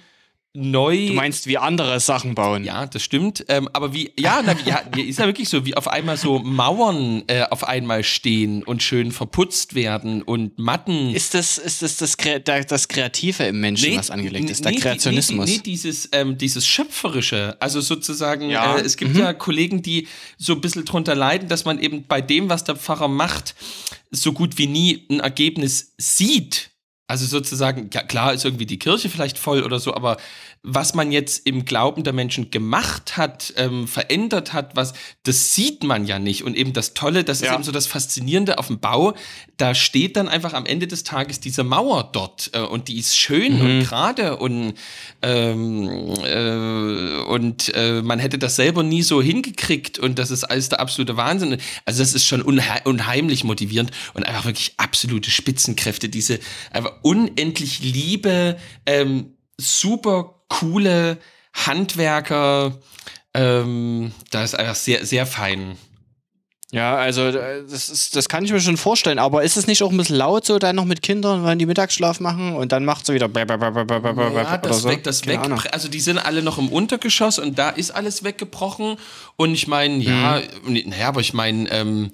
[0.55, 2.63] neu Du meinst, wie andere Sachen bauen?
[2.63, 3.45] ja, das stimmt.
[3.49, 7.23] Ähm, aber wie, ja, na, ja, ist ja wirklich so, wie auf einmal so Mauern
[7.27, 11.13] äh, auf einmal stehen und schön verputzt werden und Matten.
[11.13, 14.71] Ist das, ist das das, Kre- da- das Kreative im Menschen, was angelegt ist, der
[14.71, 15.49] nee, Kreationismus?
[15.49, 17.57] Nee, nee, dieses, ähm, dieses Schöpferische.
[17.59, 18.77] Also sozusagen, Ja.
[18.77, 22.21] äh, es gibt ja Kollegen, die so ein bisschen drunter leiden, dass man eben bei
[22.21, 23.55] dem, was der Pfarrer macht,
[24.11, 26.71] so gut wie nie ein Ergebnis sieht.
[27.07, 30.17] Also sozusagen, ja, klar ist irgendwie die Kirche vielleicht voll oder so, aber
[30.67, 35.83] was man jetzt im Glauben der Menschen gemacht hat, ähm, verändert hat, was, das sieht
[35.83, 36.43] man ja nicht.
[36.43, 37.53] Und eben das Tolle, das ist Ja.
[37.53, 39.13] eben so das Faszinierende auf dem Bau,
[39.57, 43.15] da steht dann einfach am Ende des Tages diese Mauer dort äh, und die ist
[43.15, 44.73] schön und gerade und,
[45.21, 50.69] ähm, äh, und äh, man hätte das selber nie so hingekriegt und das ist alles
[50.69, 51.57] der absolute Wahnsinn.
[51.85, 56.39] Also das ist schon unhe unheimlich motivierend und einfach wirklich absolute Spitzenkräfte, diese
[56.71, 61.17] einfach unendlich liebe, ähm, super coole
[61.53, 62.77] Handwerker,
[63.33, 65.77] ähm, da ist einfach sehr, sehr fein.
[66.71, 69.19] Ja, also äh, das, ist, das kann ich mir schon vorstellen.
[69.19, 71.65] Aber ist es nicht auch ein bisschen laut so dann noch mit Kindern, wenn die
[71.65, 74.89] Mittagsschlaf machen und dann macht so wieder Ja, das so?
[74.89, 75.45] weg, das Keine weg.
[75.45, 75.61] Ahnung.
[75.71, 78.97] Also die sind alle noch im Untergeschoss und da ist alles weggebrochen.
[79.37, 80.83] Und ich meine, ja, Mhm.
[80.87, 82.11] naja, aber ich meine, ähm,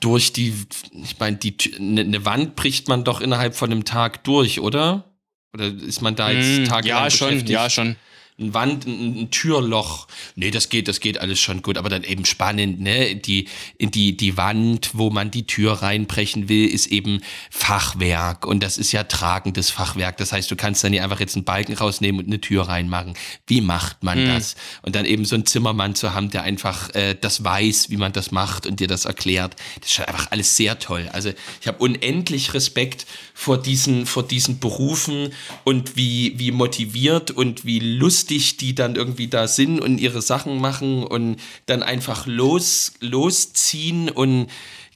[0.00, 0.54] durch die,
[1.02, 5.04] ich meine, die eine ne Wand bricht man doch innerhalb von einem Tag durch, oder?
[5.54, 7.50] Oder ist man da jetzt Mm, tagelang ja, schon, beschäftigt?
[7.50, 7.96] ja, schon.
[8.38, 10.06] ein Wand, ein, ein Türloch.
[10.34, 13.14] Nee, das geht, das geht alles schon gut, aber dann eben spannend, ne?
[13.16, 18.78] Die, die, die Wand, wo man die Tür reinbrechen will, ist eben Fachwerk und das
[18.78, 20.16] ist ja tragendes Fachwerk.
[20.16, 23.12] Das heißt, du kannst dann nicht einfach jetzt einen Balken rausnehmen und eine Tür reinmachen.
[23.46, 24.56] Wie macht man das?
[24.82, 28.12] Und dann eben so einen Zimmermann zu haben, der einfach äh, das weiß, wie man
[28.14, 29.54] das macht und dir das erklärt.
[29.80, 31.10] Das ist schon einfach alles sehr toll.
[31.12, 33.06] Also ich habe unendlich Respekt
[33.40, 35.32] vor diesen, vor diesen Berufen
[35.64, 40.60] und wie, wie motiviert und wie lustig die dann irgendwie da sind und ihre Sachen
[40.60, 44.48] machen und dann einfach los, losziehen und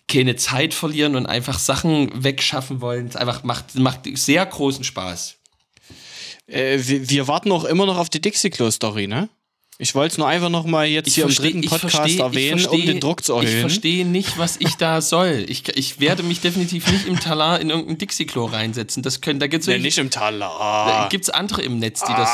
[0.09, 3.07] keine Zeit verlieren und einfach Sachen wegschaffen wollen.
[3.07, 5.37] Es einfach macht, macht sehr großen Spaß.
[6.47, 9.31] Äh, wir, wir warten auch immer noch auf die Dixie-Klo-Story, ne?
[9.79, 12.69] Ich wollte es nur einfach noch mal jetzt hier im dritten Podcast versteh- erwähnen, versteh-
[12.81, 13.61] um den Druck zu Ich erhöhen.
[13.63, 15.45] verstehe nicht, was ich da soll.
[15.49, 19.03] Ich, ich werde mich definitiv nicht im Talar in irgendein Dixie-Klo reinsetzen.
[19.03, 21.09] Das können, da gibt Nee, es nicht im Talar.
[21.09, 22.31] gibt's andere im Netz, die das.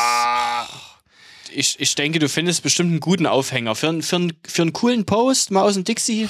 [1.53, 3.74] Ich, ich denke, du findest bestimmt einen guten Aufhänger.
[3.74, 6.29] Für, einen- für, für einen coolen Post mal aus dem Dixie.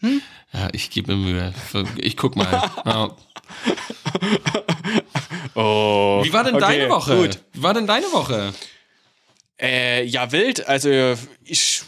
[0.00, 1.54] Ja, ich gebe mir Mühe.
[1.96, 2.70] Ich guck mal.
[2.86, 3.10] Ja.
[5.54, 6.20] Oh.
[6.24, 7.16] Wie war denn Okay, deine Woche?
[7.16, 7.38] gut.
[7.52, 8.54] Wie war denn deine Woche?
[9.60, 10.66] Äh, ja, wild.
[10.66, 11.82] Also ich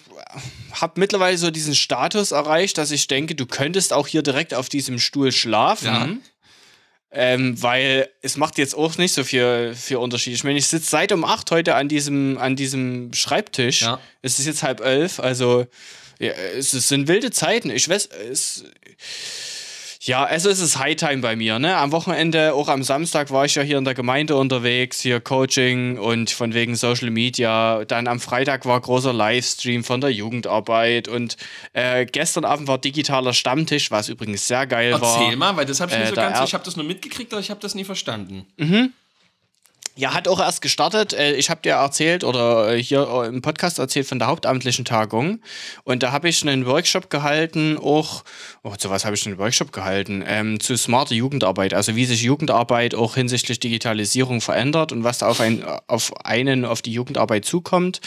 [0.72, 4.68] habe mittlerweile so diesen Status erreicht, dass ich denke, du könntest auch hier direkt auf
[4.68, 5.86] diesem Stuhl schlafen.
[5.86, 6.08] Ja.
[7.16, 10.34] Ähm, weil es macht jetzt auch nicht so viel, viel Unterschied.
[10.34, 13.82] Ich meine, ich sitze seit um acht heute an diesem, an diesem Schreibtisch.
[13.82, 14.00] Ja.
[14.20, 15.64] Es ist jetzt halb elf, also
[16.18, 17.70] ja, es, es sind wilde Zeiten.
[17.70, 18.64] Ich weiß, es.
[20.06, 21.78] Ja, also es ist Hightime bei mir, ne?
[21.78, 25.96] Am Wochenende, auch am Samstag war ich ja hier in der Gemeinde unterwegs, hier Coaching
[25.96, 27.86] und von wegen Social Media.
[27.86, 31.38] Dann am Freitag war großer Livestream von der Jugendarbeit und
[31.72, 35.22] äh, gestern Abend war digitaler Stammtisch, was übrigens sehr geil war.
[35.22, 36.48] Erzähl mal, weil das habe ich Äh, nicht so da ganz.
[36.48, 38.44] Ich habe das nur mitgekriegt, aber ich habe das nie verstanden.
[39.96, 41.12] Ja, hat auch erst gestartet.
[41.12, 44.84] Äh, Ich habe dir erzählt oder äh, hier äh, im Podcast erzählt von der hauptamtlichen
[44.84, 45.40] Tagung.
[45.84, 48.24] Und da habe ich einen Workshop gehalten, auch,
[48.64, 50.24] oh, zu was habe ich einen Workshop gehalten?
[50.26, 51.74] Ähm, zu smarter Jugendarbeit.
[51.74, 56.64] Also wie sich Jugendarbeit auch hinsichtlich Digitalisierung verändert und was da auf, ein, auf einen,
[56.64, 58.00] auf die Jugendarbeit zukommt.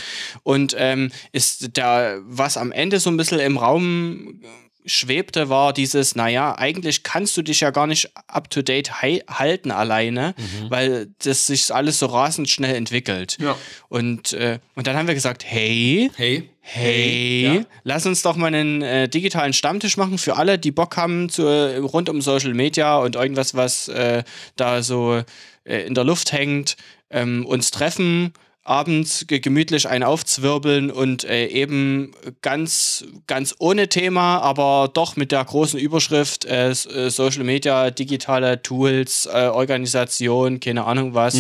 [0.44, 4.42] Und ähm, ist da, was am Ende so ein bisschen im Raum
[4.88, 10.34] schwebte, war dieses, naja, eigentlich kannst du dich ja gar nicht up-to-date halten alleine,
[10.70, 13.38] weil das sich alles so rasend schnell entwickelt.
[13.40, 13.56] Ja.
[13.90, 16.50] Und, äh, und dann haben wir gesagt, hey, Hey.
[16.62, 17.66] hey, Ja.
[17.84, 21.44] lass uns doch mal einen äh, digitalen Stammtisch machen für alle, die Bock haben zu,
[21.44, 24.24] äh, rund um Social Media und irgendwas, was äh,
[24.56, 25.22] da so
[25.66, 26.78] äh, in der Luft hängt,
[27.10, 28.34] ähm, uns treffen
[28.68, 35.32] abends ge- gemütlich einen aufzwirbeln und äh, eben ganz, ganz ohne Thema, aber doch mit
[35.32, 36.74] der großen Überschrift äh, äh,
[37.10, 41.38] Social Media, digitale Tools, äh, Organisation, keine Ahnung was,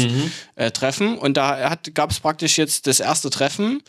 [0.55, 1.17] äh, treffen.
[1.17, 3.83] Und da gab es praktisch jetzt das erste Treffen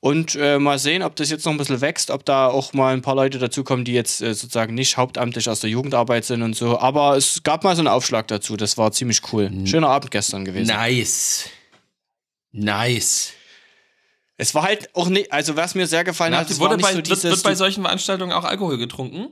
[0.00, 2.92] und äh, mal sehen, ob das jetzt noch ein bisschen wächst, ob da auch mal
[2.94, 6.78] ein paar Leute dazukommen, die jetzt sozusagen nicht hauptamtlich aus der Jugendarbeit sind und so.
[6.78, 9.50] Aber es gab mal so einen Aufschlag dazu, das war ziemlich cool.
[9.64, 10.68] Schöner Abend gestern gewesen.
[10.68, 11.46] Nice.
[12.56, 13.32] Nice.
[14.38, 16.90] Es war halt auch nicht, also was mir sehr gefallen hat, es wurde nicht bei,
[16.92, 19.28] so wird, dieses, wird bei solchen Veranstaltungen auch Alkohol getrunken?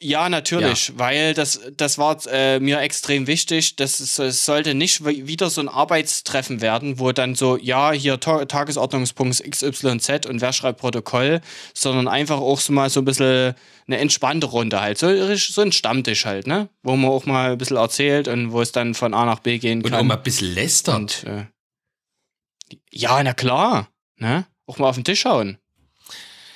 [0.00, 5.26] ja natürlich, weil das, das war äh, mir extrem wichtig, dass es, sollte nicht wi-
[5.26, 10.52] wieder so ein Arbeitstreffen werden, wo dann so, ja, hier Ta Tagesordnungspunkt XYZ und wer
[10.52, 11.40] schreibt Protokoll,
[11.74, 13.54] sondern einfach auch so mal so ein bisschen
[13.88, 17.58] eine entspannte Runde halt, so, so ein Stammtisch halt, ne, wo man auch mal ein
[17.58, 20.00] bisschen erzählt und wo es dann von A nach B gehen Und kann.
[20.00, 20.94] auch mal ein bisschen lästert.
[20.94, 21.46] Und, äh,
[22.90, 23.88] ja, na klar.
[24.16, 24.46] Ne?
[24.66, 25.58] Auch mal auf den Tisch schauen.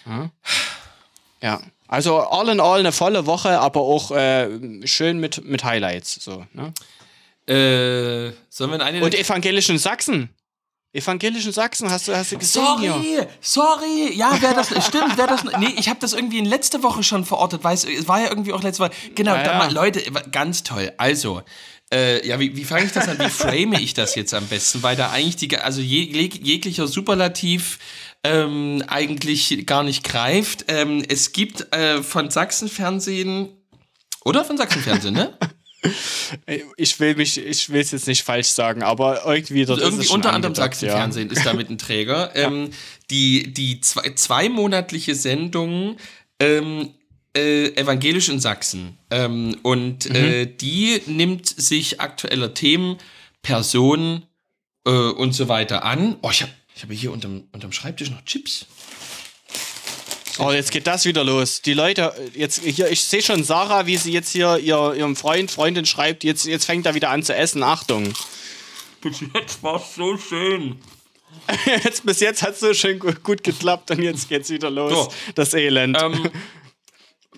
[0.06, 0.30] Ja.
[1.40, 1.60] ja.
[1.88, 6.14] Also all in all eine volle Woche, aber auch äh, schön mit, mit Highlights.
[6.14, 6.72] So, ne?
[7.46, 10.30] Äh, sollen wir in eine Und evangelischen Sachsen.
[10.94, 12.92] Evangelischen Sachsen, hast du, hast du gesehen hier?
[12.92, 14.14] Sorry, sorry.
[14.14, 17.24] Ja, wer das stimmt, wer das Nee, ich habe das irgendwie in letzte Woche schon
[17.24, 18.92] verortet, weil es es war ja irgendwie auch letzte Woche.
[19.14, 19.58] Genau, Ja, ja.
[19.58, 20.92] mal, Leute, ganz toll.
[20.98, 21.42] Also,
[21.92, 23.18] äh, ja, wie, wie fange ich das an?
[23.18, 24.82] Wie frame ich das jetzt am besten?
[24.82, 27.78] Weil da eigentlich die, also jeg, jeglicher Superlativ
[28.24, 30.64] ähm, eigentlich gar nicht greift.
[30.68, 33.48] Ähm, es gibt äh, von Sachsenfernsehen
[34.24, 35.36] oder von Sachsenfernsehen, ne?
[36.76, 40.02] Ich will mich, ich will es jetzt nicht falsch sagen, aber irgendwie dort ist irgendwie
[40.02, 42.30] es schon unter anderem Sachsenfernsehen ist damit ein Träger.
[42.36, 42.70] ähm,
[43.10, 45.96] die die zwei, zweimonatliche Sendung
[46.38, 46.94] ähm,
[47.36, 48.98] äh, Evangelisch in Sachsen.
[49.10, 52.98] Ähm, und äh, die nimmt sich aktueller Themen,
[53.42, 54.26] Personen
[54.86, 56.16] äh, und so weiter an.
[56.22, 58.66] Oh, ich habe ich hab hier unterm, unterm Schreibtisch noch Chips.
[60.38, 61.60] Oh, jetzt geht das wieder los.
[61.60, 65.50] Die Leute, jetzt hier, ich sehe schon Sarah, wie sie jetzt hier ihr, ihrem Freund,
[65.50, 67.62] Freundin schreibt, jetzt, jetzt fängt er wieder an zu essen.
[67.62, 68.14] Achtung.
[69.02, 70.76] Bis jetzt war es so schön.
[71.66, 74.92] Jetzt, bis jetzt hat es so schön gut, gut geklappt und jetzt geht's wieder los.
[74.92, 75.12] So.
[75.34, 75.96] Das Elend.
[76.00, 76.30] Ähm,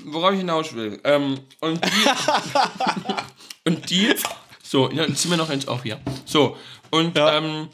[0.04, 1.00] worauf ich hinaus will.
[1.04, 2.09] Ähm, und die.
[3.70, 4.14] und die.
[4.62, 6.00] So, dann ziehen wir noch eins auf hier.
[6.24, 6.57] So,
[6.90, 7.37] und Ja.
[7.38, 7.68] ähm,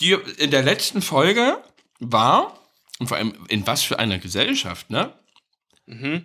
[0.00, 1.62] die in der letzten Folge
[2.00, 2.58] war,
[2.98, 5.12] und vor allem in was für einer Gesellschaft, ne?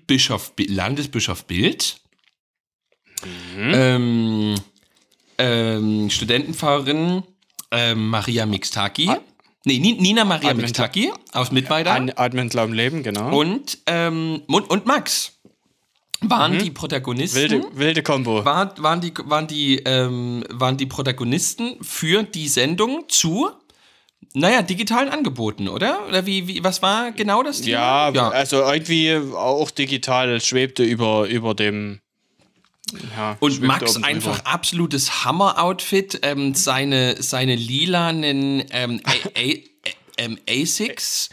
[0.08, 2.00] Bischof, Bi- Landesbischof Bild,
[3.58, 4.56] ähm,
[5.38, 7.24] ähm, Studentenfahrerin
[7.72, 9.12] ähm, Maria Mixtaki,
[9.66, 11.94] nee, Ni- Nina Maria Admin- aus Mittweida.
[12.16, 13.38] Advent Glauben Leben, genau.
[13.38, 15.34] Und, ähm, und, und Max
[16.22, 17.38] waren die Protagonisten.
[17.38, 18.44] wilde, wilde Kombo.
[18.44, 23.50] War, waren die, waren, die, ähm, waren die Protagonisten für die Sendung zu,
[24.34, 26.06] naja, digitalen Angeboten, oder?
[26.08, 28.30] Oder wie, wie, was war genau das Ja, Thema?
[28.30, 32.02] also irgendwie auch digital schwebte über, über dem.
[33.16, 34.48] Ja, Und Max einfach drüber.
[34.48, 36.20] absolutes Hammer-Outfit.
[36.24, 41.30] Ähm, seine, seine lilanen ähm, A- A- ähm, Asics.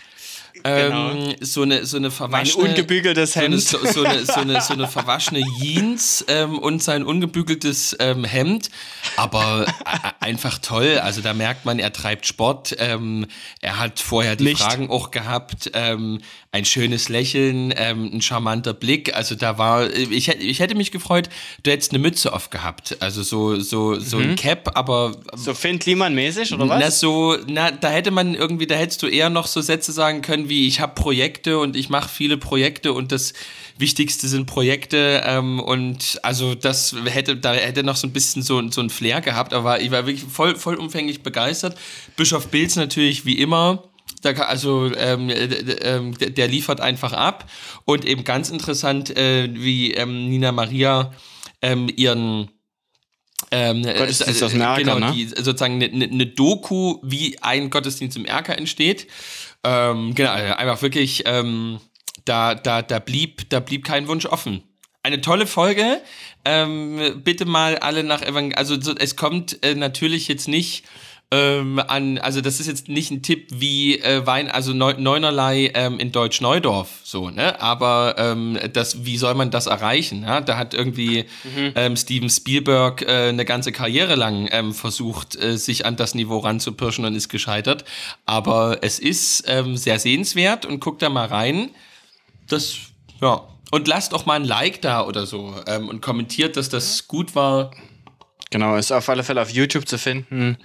[0.66, 3.62] Ähm, so eine so eine Ein verwaschene ungebügeltes so eine, Hemd.
[3.62, 8.70] so, so, eine, so, eine, so eine verwaschene Jeans ähm, und sein ungebügeltes ähm, Hemd.
[9.16, 10.98] Aber a- einfach toll.
[11.02, 12.74] Also da merkt man, er treibt Sport.
[12.78, 13.26] Ähm,
[13.60, 14.60] er hat vorher die Nicht.
[14.62, 15.70] Fragen auch gehabt.
[15.74, 16.20] Ähm,
[16.52, 19.14] ein schönes Lächeln, ein charmanter Blick.
[19.14, 21.28] Also da war, ich, ich hätte mich gefreut,
[21.62, 22.96] du hättest eine Mütze aufgehabt.
[23.00, 26.80] Also so, so, so ein Cap, aber So Finn Kliman-mäßig, oder was?
[26.80, 30.22] na so, na, da hätte man irgendwie, da hättest du eher noch so Sätze sagen
[30.22, 33.32] können wie ich habe Projekte und ich mache viele Projekte und das
[33.78, 38.70] Wichtigste sind Projekte ähm, und also das hätte, da hätte noch so ein bisschen so,
[38.70, 41.76] so ein Flair gehabt, aber ich war wirklich voll, vollumfänglich begeistert.
[42.16, 43.84] Bischof Bilz natürlich wie immer.
[44.24, 45.44] Also ähm, äh,
[45.82, 47.50] ähm, der, der liefert einfach ab
[47.84, 51.12] und eben ganz interessant, äh, wie ähm, Nina Maria
[51.62, 52.50] ähm, ihren
[53.50, 55.12] ähm, Gottesdienst äh, aus dem Erker, genau, ne?
[55.12, 59.06] die sozusagen eine ne, ne Doku, wie ein Gottesdienst im Erker entsteht.
[59.66, 61.80] Ähm, genau, also einfach wirklich, ähm,
[62.24, 64.62] da, da, da blieb, da blieb kein Wunsch offen.
[65.02, 66.00] Eine tolle Folge.
[66.44, 70.84] Ähm, bitte mal alle nach Evangel also so, es kommt äh, natürlich jetzt nicht
[71.32, 75.72] ähm, an, also das ist jetzt nicht ein Tipp wie äh, Wein, also Neu Neunerlei
[75.74, 77.60] ähm, in Deutsch Neudorf, so, ne?
[77.60, 80.22] Aber ähm, das, wie soll man das erreichen?
[80.22, 80.40] Ja?
[80.40, 81.24] Da hat irgendwie
[81.74, 86.38] ähm, Steven Spielberg äh, eine ganze Karriere lang ähm, versucht, äh, sich an das Niveau
[86.38, 87.84] ranzupirschen und ist gescheitert.
[88.24, 91.70] Aber es ist ähm, sehr sehenswert und guckt da mal rein.
[92.46, 92.76] Das,
[93.20, 93.42] ja.
[93.72, 97.72] Und lasst auch mal ein Like da oder so und kommentiert, dass das gut war.
[98.50, 100.56] Genau, ist auf alle Fälle auf YouTube zu finden.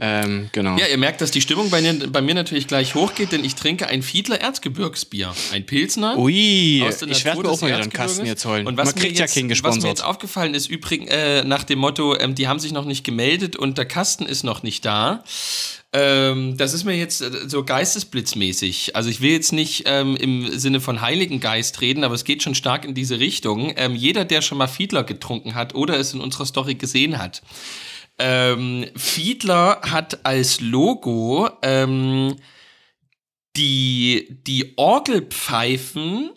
[0.00, 0.76] Ähm, genau.
[0.76, 3.54] Ja, ihr merkt, dass die Stimmung bei, mir- bei mir natürlich gleich hochgeht, denn ich
[3.54, 5.34] trinke ein Fiedler Erzgebirgsbier.
[5.52, 6.18] Ein Pilsner.
[6.18, 7.90] Ui, aus der ich werde mir auch mal einen.
[7.90, 8.66] Kasten jetzt holen.
[8.66, 10.04] Und was Man mir kriegt jetzt, ja keinen Was mir jetzt gesponsert.
[10.04, 13.78] aufgefallen ist, übrigens äh, nach dem Motto, ähm, die haben sich noch nicht gemeldet und
[13.78, 15.24] der Kasten ist noch nicht da.
[15.94, 18.94] Ähm, das ist mir jetzt äh, so geistesblitzmäßig.
[18.94, 22.42] Also ich will jetzt nicht ähm, im Sinne von Heiligen Geist reden, aber es geht
[22.42, 23.72] schon stark in diese Richtung.
[23.76, 27.42] Ähm, jeder, der schon mal Fiedler getrunken hat oder es in unserer Story gesehen hat,
[28.18, 32.34] ähm, Fiedler hat als Logo ähm,
[33.56, 36.32] die, die Orgelpfeifen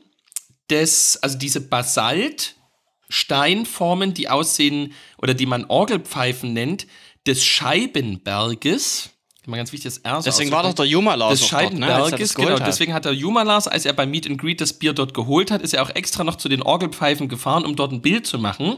[0.70, 6.88] des, also diese Basaltsteinformen, die aussehen oder die man Orgelpfeifen nennt,
[7.28, 9.10] des Scheibenberges.
[9.48, 11.96] Mal ganz wichtig, das R Deswegen war doch der Juma Lars des dort, ne, er
[11.96, 12.60] Scheibenberges, das geholt genau.
[12.60, 12.68] hat.
[12.68, 15.64] Deswegen hat der Jumalas, als er beim Meet and Greet das Bier dort geholt hat,
[15.64, 18.78] ist er auch extra noch zu den Orgelpfeifen gefahren, um dort ein Bild zu machen.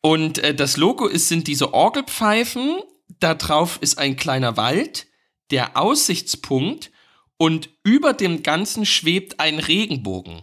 [0.00, 2.80] Und äh, das Logo ist, sind diese Orgelpfeifen.
[3.18, 5.06] Da drauf ist ein kleiner Wald,
[5.50, 6.90] der Aussichtspunkt
[7.36, 10.42] und über dem Ganzen schwebt ein Regenbogen.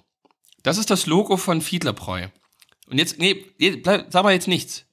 [0.63, 2.27] Das ist das Logo von Fiedlerbräu.
[2.87, 4.85] Und jetzt, nee, bleib, sag mal jetzt nichts.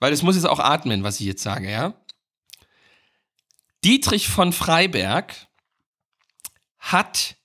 [0.00, 1.94] Weil es muss jetzt auch atmen, was ich jetzt sage, ja?
[3.84, 5.34] Dietrich von Freiberg
[6.78, 7.36] hat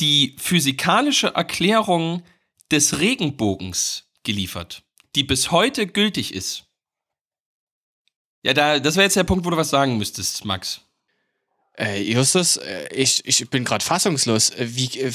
[0.00, 2.22] die physikalische Erklärung
[2.70, 4.84] des Regenbogens geliefert,
[5.18, 6.62] die bis heute gültig ist.
[8.44, 10.80] Ja, da, das wäre jetzt der Punkt, wo du was sagen müsstest, Max.
[11.76, 14.50] Äh, Justus, äh, ich, ich bin gerade fassungslos.
[14.50, 15.12] Äh, Wie, äh,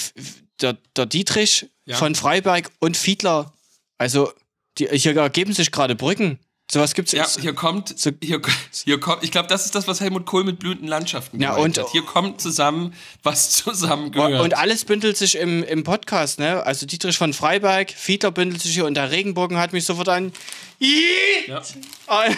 [0.60, 1.96] der, der Dietrich Ja.
[1.96, 3.54] von Freiberg und Fiedler,
[3.98, 4.34] also
[4.78, 6.38] die, hier ergeben sich gerade Brücken.
[6.72, 7.40] Sowas gibt's Ja, jetzt.
[7.42, 8.42] hier kommt, So- hier,
[8.86, 11.78] hier kommt, ich glaube, das ist das, was Helmut Kohl mit blühenden Landschaften Ja, und-
[11.78, 11.90] hat.
[11.92, 14.42] Hier kommt zusammen, was zusammengehört.
[14.42, 16.66] Und alles bündelt sich im, im Podcast, ne?
[16.66, 20.32] Also Dietrich von Freiberg, Fiedler bündelt sich hier und der Regenbogen hat mich sofort an.
[21.48, 21.62] Ja.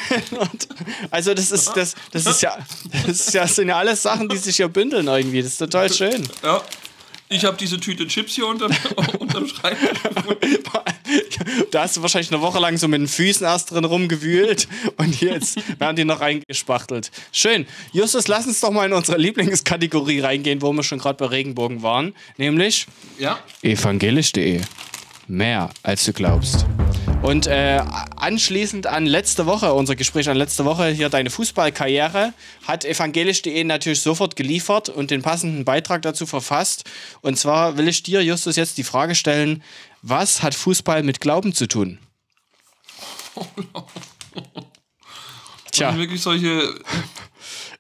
[1.12, 2.58] Also das ist das, das ist ja
[3.06, 5.42] das ist ja, das sind ja alles Sachen, die sich hier bündeln irgendwie.
[5.42, 6.28] Das ist total schön.
[6.44, 6.62] Ja.
[7.30, 8.72] Ich habe diese Tüte Chips hier unterm,
[9.20, 9.90] unterm Schreibtisch.
[11.72, 15.20] da hast du wahrscheinlich eine Woche lang so mit den Füßen erst drin rumgewühlt und
[15.22, 17.12] jetzt werden die noch reingespachtelt.
[17.32, 17.66] Schön.
[17.94, 21.82] Justus, lass uns doch mal in unsere Lieblingskategorie reingehen, wo wir schon gerade bei Regenbogen
[21.82, 22.14] waren.
[22.38, 22.86] Nämlich
[23.18, 23.40] Ja?
[23.64, 24.62] evangelisch.de.
[25.28, 26.66] Mehr als du glaubst.
[27.21, 27.82] Und äh,
[28.15, 32.34] anschließend an letzte Woche, unser Gespräch an letzte Woche, hier deine Fußballkarriere,
[32.67, 36.84] hat evangelisch.de natürlich sofort geliefert und den passenden Beitrag dazu verfasst.
[37.21, 39.63] Und zwar will ich dir, Justus, jetzt die Frage stellen,
[40.01, 41.99] was hat Fußball mit Glauben zu tun?
[45.71, 45.91] Tja.
[45.91, 46.80] Tja, wirklich solche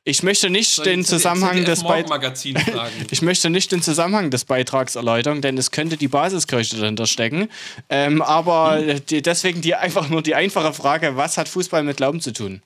[0.07, 2.45] ich möchte nicht den Zusammenhang des Beitrags.
[3.09, 7.49] Ich möchte nicht den Zusammenhang des Beitrags erläutern, denn es könnte die Basiskirche dahinter stecken.
[7.89, 12.21] Ähm, aber die, deswegen die, einfach nur die einfache Frage: Was hat Fußball mit Glauben
[12.21, 12.61] zu tun?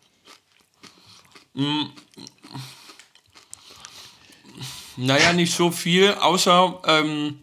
[4.97, 7.39] Naja, nicht so viel, außer, ähm,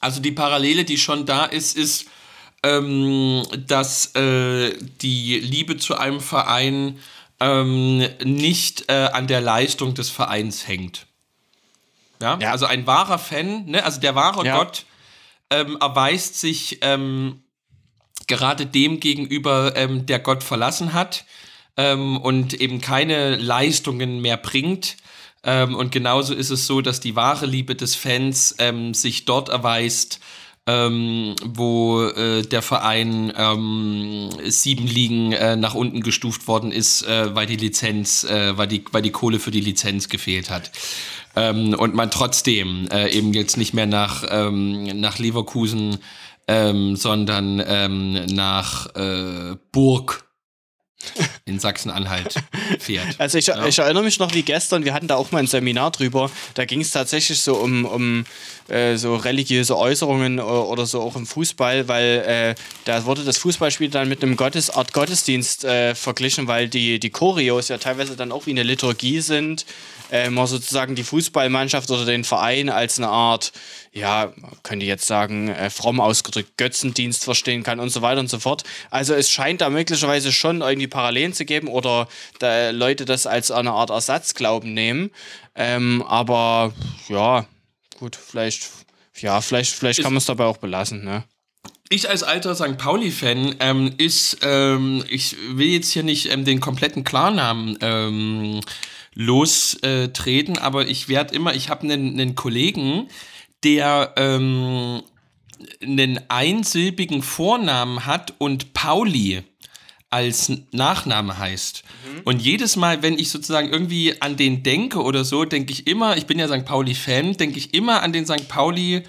[0.00, 2.06] also die Parallele, die schon da ist, ist,
[2.62, 6.98] ähm, dass äh, die Liebe zu einem Verein
[7.40, 11.06] ähm, nicht äh, an der Leistung des Vereins hängt.
[12.20, 12.38] Ja?
[12.40, 12.52] Ja.
[12.52, 13.84] Also ein wahrer Fan, ne?
[13.84, 14.58] also der wahre Ja.
[14.58, 14.84] Gott
[15.50, 17.42] ähm, erweist sich ähm,
[18.26, 21.24] gerade dem gegenüber, ähm, der Gott verlassen hat
[21.76, 24.98] ähm, und eben keine Leistungen mehr bringt.
[25.42, 28.54] Ähm, und genauso ist es so, dass die wahre Liebe des Fans
[28.92, 30.20] sich dort erweist,
[30.70, 37.34] ähm, wo äh, der Verein ähm, sieben Ligen äh, nach unten gestuft worden ist, äh,
[37.34, 40.70] weil die Lizenz, äh, weil, die, weil die Kohle für die Lizenz gefehlt hat.
[41.34, 45.98] Ähm, und man trotzdem äh, eben jetzt nicht mehr nach, ähm, nach Leverkusen,
[46.46, 50.24] ähm, sondern ähm, nach äh, Burg
[51.44, 52.34] in Sachsen-Anhalt
[52.78, 53.18] fährt.
[53.18, 55.90] Also ich, ich erinnere mich noch wie gestern, wir hatten da auch mal ein Seminar
[55.90, 58.24] drüber, da ging es tatsächlich so um, um
[58.68, 63.38] äh, so religiöse Äußerungen o- oder so auch im Fußball, weil äh, da wurde das
[63.38, 68.16] Fußballspiel dann mit einem Gottes, Art Gottesdienst äh, verglichen, weil die, die Choreos ja teilweise
[68.16, 69.66] dann auch wie eine Liturgie sind,
[70.12, 73.52] äh, man sozusagen die Fußballmannschaft oder den Verein als eine Art,
[73.92, 78.30] ja, man könnte jetzt sagen, äh, fromm ausgedrückt, Götzendienst verstehen kann und so weiter und
[78.30, 78.62] so fort.
[78.90, 83.50] Also es scheint da möglicherweise schon irgendwie Parallelen zu geben oder da Leute das als
[83.50, 85.10] eine Art Ersatzglauben nehmen.
[85.56, 86.72] Ähm, aber
[87.08, 87.46] ja,
[87.98, 88.68] gut, vielleicht,
[89.16, 91.24] ja, vielleicht, vielleicht kann man es dabei auch belassen, ne?
[91.92, 92.78] Ich als alter St.
[92.78, 98.60] Pauli-Fan ähm, ist, ähm, ich will jetzt hier nicht ähm, den kompletten Klarnamen ähm,
[99.14, 103.08] lostreten, aber ich werde immer, ich habe einen, einen Kollegen,
[103.64, 105.02] der ähm,
[105.82, 109.42] einen einsilbigen Vornamen hat und Pauli
[110.10, 111.84] als Nachname heißt.
[112.24, 116.16] Und jedes Mal, wenn ich sozusagen irgendwie an den denke oder so, denke ich immer,
[116.16, 116.64] ich bin ja St.
[116.64, 118.48] Pauli-Fan, denke ich immer an den St.
[118.48, 119.04] Pauli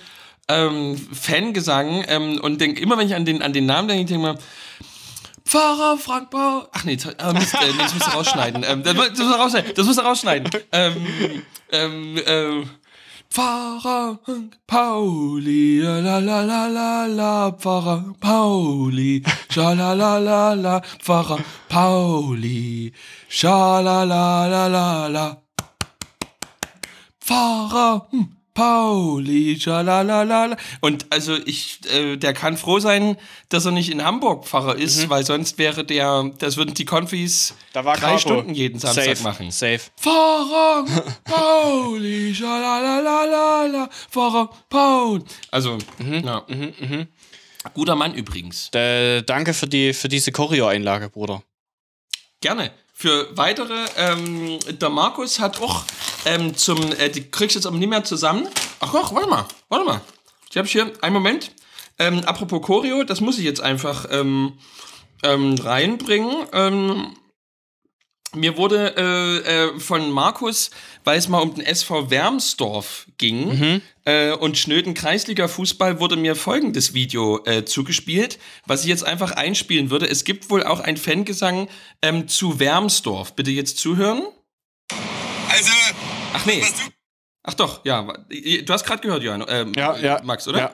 [0.47, 4.09] ähm, Fangesang ähm, und denke immer, wenn ich an den, an den Namen denke, ich
[4.09, 4.37] denke mal,
[5.43, 6.67] Pfarrer Frank Paul.
[6.71, 8.63] Ach nee, äh, Mist, äh, nee, das musst du rausschneiden.
[8.67, 9.73] Ähm, das, das musst du rausschneiden.
[9.75, 10.51] Das musst du rausschneiden.
[10.71, 10.95] Ähm,
[11.71, 12.69] ähm, ähm,
[13.31, 14.17] Pfarrer
[14.67, 21.39] Pauli, la la la la la Pfarrer Pauli, scha la la la la, Pfarrer
[21.69, 22.91] Pauli,
[23.29, 25.37] scha la la la la la.
[27.25, 28.27] Pfarrer hm,
[28.61, 30.55] Pauli, schalalala.
[30.81, 33.17] Und also ich, äh, der kann froh sein,
[33.49, 37.55] dass er nicht in Hamburg Pfarrer ist, weil sonst wäre der, das würden die Konfis
[37.73, 38.19] Da war drei Capo.
[38.19, 39.49] Stunden jeden Samstag Safe, machen.
[39.49, 39.81] Safe.
[39.97, 40.85] Pfarrer
[41.23, 45.23] Pauli, schalalala, Pfarrer Paul.
[45.49, 46.45] Also, ja.
[47.73, 48.69] Guter Mann übrigens.
[48.75, 51.41] Äh, danke für, die, für diese Choreo-Einlage, Bruder.
[52.41, 52.71] Gerne.
[53.01, 55.85] Für weitere, ähm, der Markus hat auch
[56.23, 58.47] ähm, zum, äh, die kriegst jetzt aber nicht mehr zusammen.
[58.79, 60.01] Ach, ach, warte mal, warte mal.
[60.51, 61.49] Ich habe hier, einen Moment.
[61.97, 64.53] Ähm, apropos Choreo, das muss ich jetzt einfach ähm,
[65.23, 66.45] ähm, reinbringen.
[66.53, 67.15] Ähm,
[68.33, 70.71] mir wurde äh, äh, von Markus,
[71.03, 76.93] weil es mal um den SV Wermsdorf ging äh, und schnöden Kreisliga-Fußball, wurde mir folgendes
[76.93, 80.07] Video äh, zugespielt, was ich jetzt einfach einspielen würde.
[80.07, 81.67] Es gibt wohl auch ein Fangesang
[82.01, 83.33] ähm, zu Wermsdorf.
[83.35, 84.23] Bitte jetzt zuhören.
[85.49, 85.71] Also,
[86.33, 86.63] Ach nee.
[87.43, 88.03] Ach doch, ja.
[88.29, 89.43] Du hast gerade gehört, Johann.
[89.47, 90.21] Ähm, Ja, ja.
[90.23, 90.59] Max, oder?
[90.59, 90.73] Ja.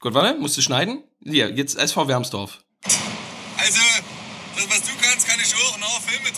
[0.00, 1.02] Gut, warte, musst du schneiden?
[1.24, 2.62] Hier, jetzt SV Wermsdorf.
[2.84, 3.80] Also,
[4.56, 4.91] das, was du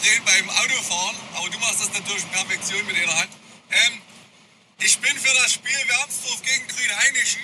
[0.05, 3.30] den beim Autofahren, aber du machst das natürlich in Perfektion mit jeder Hand.
[3.70, 4.02] Ähm,
[4.78, 7.40] ich bin für das Spiel Wermsdorf gegen Grünheinischen.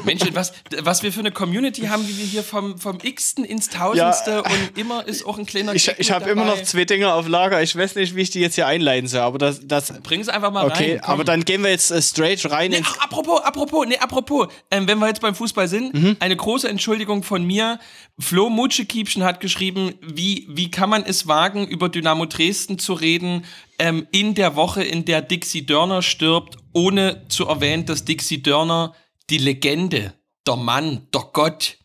[0.03, 0.51] Mensch, was,
[0.81, 4.77] was wir für eine Community haben, wie wir hier vom, vom X-ten ins Tausendste und
[4.77, 7.63] immer ist auch ein kleiner Ich, ich habe immer noch zwei Dinge auf Lager.
[7.63, 9.61] Ich weiß nicht, wie ich die jetzt hier einleiten soll, aber das.
[9.65, 11.01] das Bring es einfach mal okay, rein.
[11.01, 11.13] komm.
[11.13, 12.87] aber dann gehen wir jetzt äh, straight rein Nee, ins.
[12.91, 16.17] ach, apropos, apropos, nee, apropos, ähm, wenn wir jetzt beim Fußball sind, Mhm.
[16.19, 17.79] eine große Entschuldigung von mir.
[18.19, 23.45] Flo Mutschekiebchen hat geschrieben, wie, wie kann man es wagen, über Dynamo Dresden zu reden,
[23.81, 28.93] ähm, in der Woche, in der Dixie Dörner stirbt, ohne zu erwähnen, dass Dixie Dörner
[29.31, 30.13] die Legende,
[30.45, 31.77] der Mann, der Gott,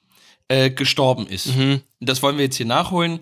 [0.49, 1.47] äh, gestorben ist.
[1.57, 1.81] Mhm.
[2.01, 3.21] Das wollen wir jetzt hier nachholen.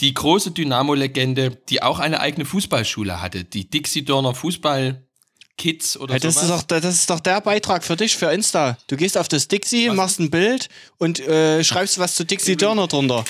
[0.00, 5.06] Die große Dynamo-Legende, die auch eine eigene Fußballschule hatte, die Dixie Dörner Fußball
[5.58, 6.60] Kids oder Ja, das, sowas.
[6.60, 8.78] ist doch, das ist doch der Beitrag für dich, für Insta.
[8.86, 12.86] Du gehst auf das Dixie, machst ein Bild und äh, schreibst was zu Dixie Dörner
[12.86, 13.24] drunter.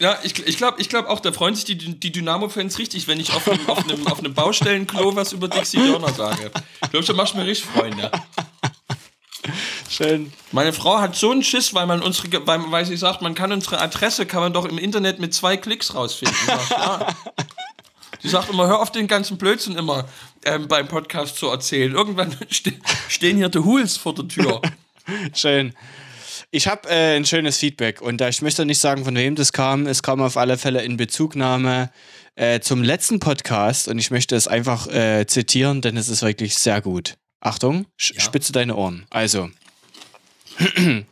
[0.00, 3.20] Ja, ich, ich glaube ich glaub auch, da freuen sich die, die Dynamo-Fans richtig, wenn
[3.20, 6.50] ich auf einem, auf einem, auf einem Baustellenklo was über Dixie Dörner sage.
[6.82, 8.10] Ich glaube, da machst du mir richtig Freunde.
[9.90, 10.32] Schön.
[10.52, 13.52] Meine Frau hat so einen Schiss, weil man unsere, weil, weil sie sagt, man kann
[13.52, 16.36] unsere Adresse, kann man doch im Internet mit zwei Klicks rausfinden.
[16.46, 17.06] Sag ja.
[18.22, 20.06] Sie sagt immer, hör auf den ganzen Blödsinn immer
[20.44, 21.92] ähm, beim Podcast zu erzählen.
[21.92, 22.72] Irgendwann ste
[23.08, 24.62] stehen hier die Hools vor der Tür.
[25.34, 25.74] Schön.
[26.52, 29.52] Ich habe äh, ein schönes Feedback und da ich möchte nicht sagen, von wem das
[29.52, 29.86] kam.
[29.86, 31.90] Es kam auf alle Fälle in Bezugnahme
[32.34, 36.56] äh, zum letzten Podcast und ich möchte es einfach äh, zitieren, denn es ist wirklich
[36.56, 37.14] sehr gut.
[37.40, 39.06] Achtung, sch- spitze deine Ohren.
[39.10, 39.50] Also.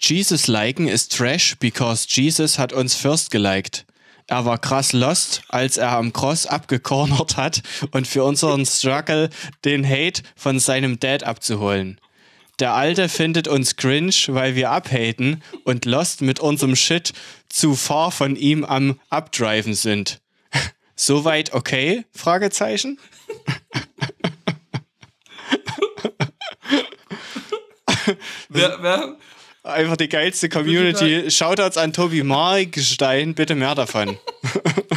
[0.00, 3.86] Jesus liken is trash because Jesus hat uns first geliked.
[4.26, 9.30] Er war krass lost, als er am Cross abgecornert hat und für unseren Struggle
[9.64, 12.00] den Hate von seinem Dad abzuholen.
[12.60, 17.14] Der Alte findet uns cringe, weil wir abhaten und Lost mit unserem Shit
[17.48, 20.20] zu far von ihm am Abdriven sind.
[20.94, 22.04] Soweit okay?
[22.14, 22.98] Fragezeichen.
[28.48, 29.16] Wer, wer,
[29.62, 31.30] Einfach die geilste Community.
[31.30, 34.18] Shoutouts an Tobi Markstein, bitte mehr davon.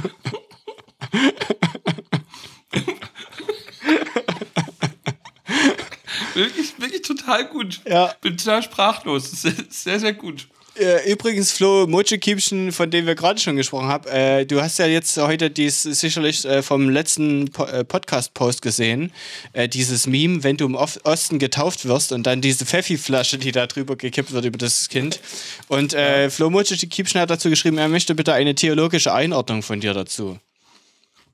[6.34, 7.82] wirklich, wirklich total gut.
[7.88, 8.14] Ja.
[8.22, 9.32] Bin total sprachlos.
[9.70, 10.48] Sehr, sehr gut.
[10.76, 14.88] Äh, Übrigens, Flo Mochekiebchen, von dem wir gerade schon gesprochen haben, äh, du hast ja
[14.88, 19.12] jetzt heute dies sicherlich äh, vom letzten po äh, Podcast-Post gesehen,
[19.54, 23.68] äh, dieses Meme, wenn du im Osten getauft wirst und dann diese Pfeffi-Flasche, die da
[23.68, 25.20] drüber gekippt wird über das Kind.
[25.68, 29.94] Und äh, Flo Mochekiebchen hat dazu geschrieben, er möchte bitte eine theologische Einordnung von dir
[29.94, 30.40] dazu.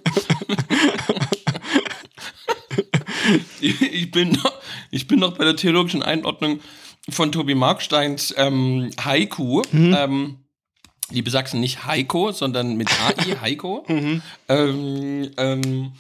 [3.60, 4.52] Ich bin, noch,
[4.90, 6.60] ich bin noch bei der theologischen Einordnung
[7.08, 9.62] von Tobi Marksteins ähm, Haiku.
[9.72, 10.44] Ähm,
[11.10, 13.84] liebe Sachsen, nicht Heiko, sondern mit AI, Heiko.
[13.88, 15.92] ähm, ähm,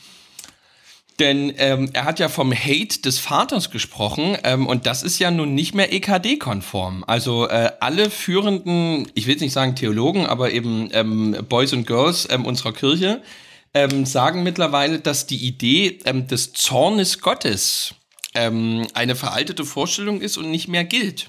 [1.20, 5.30] denn ähm, er hat ja vom Hate des Vaters gesprochen ähm, und das ist ja
[5.30, 7.04] nun nicht mehr EKD-konform.
[7.06, 11.86] Also äh, alle führenden, ich will jetzt nicht sagen Theologen, aber eben ähm, Boys und
[11.86, 13.22] Girls ähm, unserer Kirche
[13.74, 17.94] ähm, sagen mittlerweile, dass die Idee ähm, des Zornes Gottes
[18.34, 21.28] ähm, eine veraltete Vorstellung ist und nicht mehr gilt.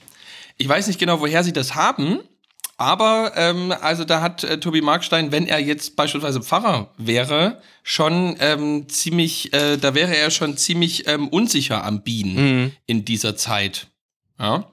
[0.58, 2.20] Ich weiß nicht genau, woher sie das haben,
[2.78, 8.36] aber ähm, also da hat äh, Tobi Markstein, wenn er jetzt beispielsweise Pfarrer wäre, schon
[8.40, 13.88] ähm, ziemlich, äh, da wäre er schon ziemlich ähm, unsicher am Bienen in dieser Zeit.
[14.40, 14.70] Ja.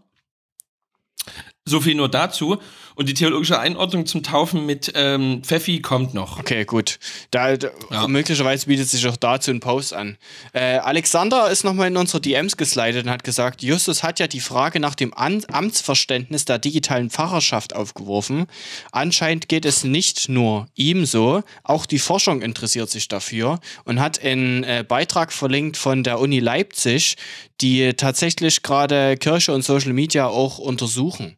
[1.64, 2.58] So viel nur dazu.
[2.94, 6.38] Und die theologische Einordnung zum Taufen mit ähm, Pfeffi kommt noch.
[6.38, 6.98] Okay, gut.
[7.30, 8.08] Da, da Ja.
[8.08, 10.18] möglicherweise bietet sich auch dazu ein Post an.
[10.52, 14.40] Äh, Alexander ist nochmal in unsere DMs geslidet und hat gesagt, Justus hat ja die
[14.40, 18.46] Frage nach dem An Amtsverständnis der digitalen Pfarrerschaft aufgeworfen.
[18.90, 24.22] Anscheinend geht es nicht nur ihm so, auch die Forschung interessiert sich dafür und hat
[24.22, 27.16] einen äh, Beitrag verlinkt von der Uni Leipzig,
[27.60, 31.36] die tatsächlich gerade Kirche und Social Media auch untersuchen.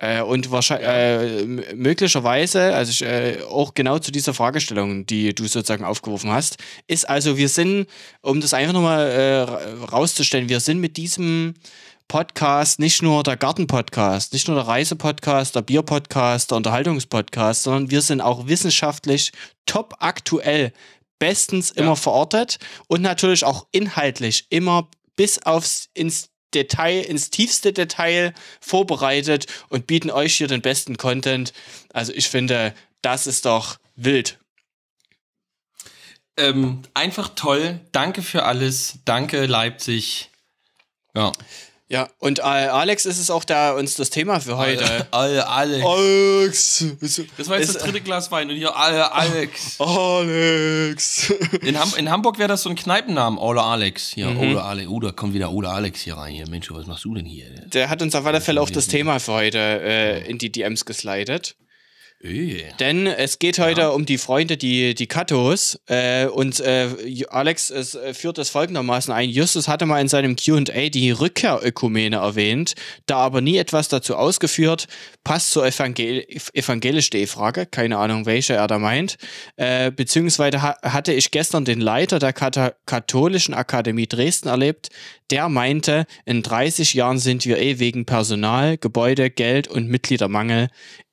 [0.00, 5.44] Äh, und wahrscheinlich, äh, möglicherweise, also ich, äh, auch genau zu dieser Fragestellung, die du
[5.48, 7.86] sozusagen aufgeworfen hast, ist also, wir sind,
[8.22, 11.54] um das einfach nochmal äh, ra- rauszustellen, wir sind mit diesem
[12.06, 18.00] Podcast nicht nur der Garten-Podcast, nicht nur der Reise-Podcast, der Bier-Podcast, der Unterhaltungspodcast, sondern wir
[18.00, 19.32] sind auch wissenschaftlich
[19.66, 20.72] top aktuell,
[21.18, 28.34] bestens immer verortet und natürlich auch inhaltlich immer bis aufs ins Detail, ins tiefste Detail
[28.60, 31.52] vorbereitet und bieten euch hier den besten Content.
[31.92, 34.38] Also ich finde, das ist doch wild.
[36.36, 37.80] Ähm, einfach toll.
[37.92, 38.98] Danke für alles.
[39.04, 40.30] Danke, Leipzig.
[41.14, 41.32] Ja.
[41.90, 45.06] Ja, und äh, Alex ist es auch da uns das Thema für heute.
[45.10, 45.86] Alle, Alex.
[45.86, 46.84] Alex!
[47.38, 49.80] Das war jetzt Ist- das dritte Glas Wein und hier alle, Alex.
[50.38, 51.30] Alex!
[51.62, 53.38] In, Ham in Hamburg wäre das so ein Kneipennamen.
[53.38, 54.08] Ole Alex.
[54.10, 54.38] Hier, Mhm.
[54.50, 54.88] Ole Alex.
[54.90, 56.34] Oh, da kommt wieder Ole Alex hier rein.
[56.34, 57.46] Hier, Mensch, was machst du denn hier?
[57.72, 60.84] Der hat uns auf alle Fälle auch das Thema für heute äh, in die DMs
[60.84, 61.56] geslidet.
[62.24, 62.64] Öh.
[62.80, 65.78] Denn es geht heute um die Freunde, die, die Katos.
[65.86, 66.88] Äh, und äh,
[67.28, 69.30] Alex es, äh, führt das folgendermaßen ein.
[69.30, 72.74] Justus hatte mal in seinem QA die Rückkehrökumene erwähnt,
[73.06, 74.88] da aber nie etwas dazu ausgeführt.
[75.22, 79.16] Passt zur Evangel evangelisch.de Frage, keine Ahnung, welche er da meint.
[79.56, 84.88] Äh, beziehungsweise ha hatte ich gestern den Leiter der Kata Katholischen Akademie Dresden erlebt.
[85.30, 90.68] Der meinte, in 30 Jahren sind wir eh wegen Personal, Gebäude, Geld und Mitgliedermangel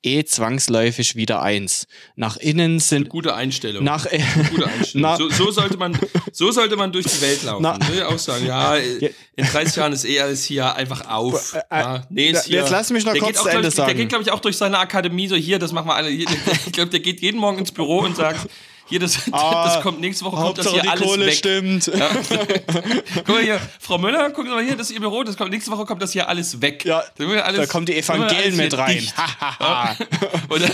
[0.06, 1.86] eh zwangsläufig wieder eins.
[2.14, 3.84] Nach innen sind Gute Einstellung.
[3.84, 4.06] nach
[4.50, 5.16] Gute Einstellung.
[5.18, 5.98] So, so, sollte man,
[6.32, 7.62] so sollte man durch die Welt laufen.
[7.62, 8.06] Na- ne?
[8.08, 9.10] Auch sagen, ja, in
[9.44, 11.54] 30 Jahren ist eh alles hier einfach auf.
[11.54, 12.66] Äh, Ja, nee, ist jetzt hier.
[12.70, 13.96] lass mich noch der kurz auch, zu Ende ich- Der sagen.
[13.98, 16.08] geht, glaube ich, auch durch seine Akademie so hier, das machen wir alle.
[16.08, 16.26] Hier,
[16.66, 18.48] Ich glaube, der geht jeden Morgen ins Büro und sagt,
[18.88, 21.34] hier, das, das kommt nächste Woche, kommt das Ah, Hauptsache hier die alles Kohle weg.
[21.34, 21.90] stimmt.
[23.16, 25.70] Guck mal hier, Frau Müller, Sie mal hier, das ist Ihr Büro, das kommt, nächste
[25.70, 26.84] Woche kommt das hier alles weg.
[26.84, 27.02] Ja,
[27.44, 29.06] alles, da kommen die Evangelien mit hier rein.
[30.48, 30.66] Oder,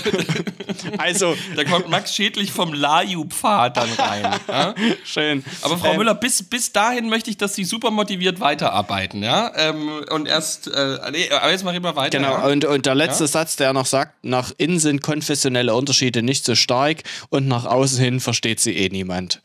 [0.99, 4.41] also, da kommt Max Schädlich vom Laju-Pfad dann rein.
[4.49, 4.75] Ja?
[5.05, 5.45] schön.
[5.63, 9.51] Aber Frau Ähm, Müller, bis, bis dahin möchte ich, dass Sie super motiviert weiterarbeiten, ja?
[9.57, 12.19] Ähm, und erst, äh, nee, aber jetzt mal reden wir weiter.
[12.19, 12.47] Genau, ja?
[12.47, 16.55] und, und der letzte Satz, der noch sagt, nach innen sind konfessionelle Unterschiede nicht so
[16.55, 19.41] stark und nach außen hin versteht sie eh niemand.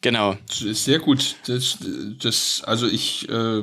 [0.00, 0.36] Genau.
[0.50, 1.36] Sehr gut.
[1.46, 1.78] Das,
[2.20, 3.62] das, also ich äh,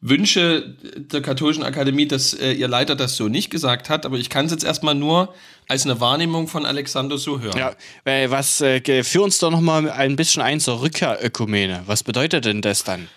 [0.00, 4.30] wünsche der Katholischen Akademie, dass äh, ihr Leiter das so nicht gesagt hat, aber ich
[4.30, 5.34] kann es jetzt erstmal nur
[5.68, 7.58] als eine Wahrnehmung von Alexander so hören.
[7.58, 7.74] Ja,
[8.04, 11.82] äh, was, äh, führ uns doch noch mal ein bisschen ein zur Rückkehrökumene.
[11.86, 13.08] Was bedeutet denn das dann?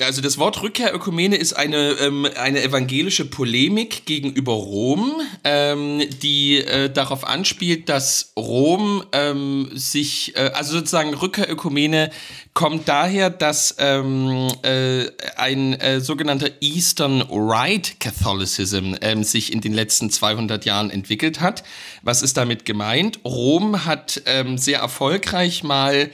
[0.00, 5.12] Also das Wort Rückkehrökumene ist eine, ähm, eine evangelische Polemik gegenüber Rom,
[5.44, 12.10] ähm, die äh, darauf anspielt, dass Rom ähm, sich, äh, also sozusagen Rückkehrökumene
[12.54, 19.72] kommt daher, dass ähm, äh, ein äh, sogenannter Eastern Rite Catholicism ähm, sich in den
[19.72, 21.64] letzten 200 Jahren entwickelt hat.
[22.02, 23.20] Was ist damit gemeint?
[23.24, 26.10] Rom hat ähm, sehr erfolgreich mal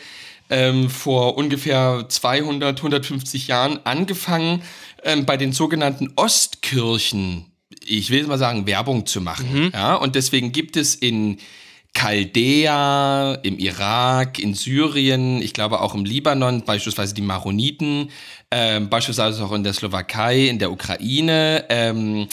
[0.51, 4.63] ähm, vor ungefähr 200, 150 Jahren angefangen,
[5.05, 7.47] ähm, bei den sogenannten Ostkirchen,
[7.85, 9.71] ich will jetzt mal sagen, Werbung zu machen.
[9.73, 11.39] Ja, und deswegen gibt es in
[11.95, 18.11] Chaldea, im Irak, in Syrien, ich glaube auch im Libanon, beispielsweise die Maroniten,
[18.51, 22.29] ähm, beispielsweise auch in der Slowakei, in der Ukraine, ähm,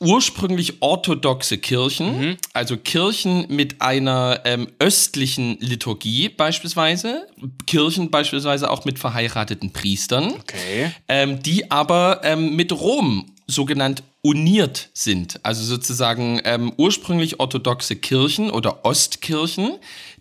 [0.00, 7.26] ursprünglich orthodoxe Kirchen, also Kirchen mit einer ähm, östlichen Liturgie beispielsweise,
[7.66, 10.92] Kirchen beispielsweise auch mit verheirateten Priestern, Okay.
[11.08, 15.40] ähm, die aber ähm, mit Rom sogenannt uniert sind.
[15.44, 19.72] Also sozusagen ähm, ursprünglich orthodoxe Kirchen oder Ostkirchen,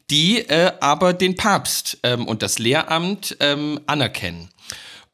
[0.09, 4.49] die äh, aber den Papst ähm, und das Lehramt ähm, anerkennen.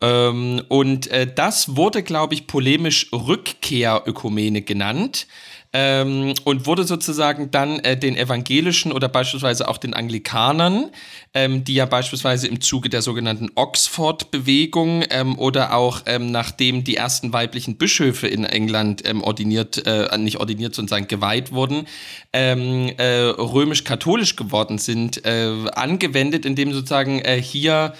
[0.01, 5.27] Ähm, und äh, das wurde, glaube ich, polemisch Rückkehrökumene genannt
[5.71, 10.89] ähm, und wurde sozusagen dann äh, den evangelischen oder beispielsweise auch den Anglikanern,
[11.33, 16.95] ähm, die ja beispielsweise im Zuge der sogenannten Oxford-Bewegung ähm, oder auch ähm, nachdem die
[16.95, 21.87] ersten weiblichen Bischöfe in England ähm, ordiniert, äh, nicht ordiniert, sondern geweiht wurden,
[22.31, 22.53] äh,
[23.01, 27.93] römisch-katholisch geworden sind, äh, angewendet, indem sozusagen äh, hier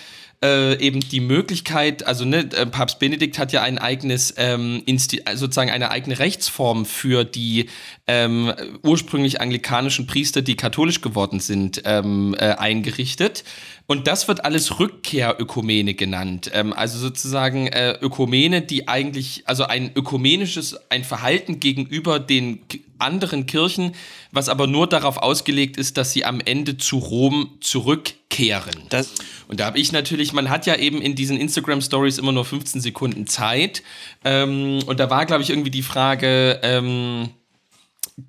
[0.46, 5.24] äh, eben die Möglichkeit, also ne, äh, Papst Benedikt hat ja ein eigenes, ähm, Insti
[5.34, 7.68] sozusagen eine eigene Rechtsform für die
[8.06, 13.44] ähm, ursprünglich anglikanischen Priester, die katholisch geworden sind, ähm, äh, eingerichtet.
[13.88, 16.52] Und das wird alles Rückkehrökumene genannt.
[16.54, 22.60] Ähm, also sozusagen äh, Ökumene, die eigentlich, also ein ökumenisches, ein Verhalten gegenüber den
[22.98, 23.94] anderen Kirchen,
[24.32, 28.84] was aber nur darauf ausgelegt ist, dass sie am Ende zu Rom zurückkehren.
[28.90, 29.12] Das
[29.48, 32.46] und da habe ich natürlich, man hat ja eben in diesen Instagram Stories immer nur
[32.46, 33.84] 15 Sekunden Zeit.
[34.24, 37.30] Ähm, und da war, glaube ich, irgendwie die Frage, ähm,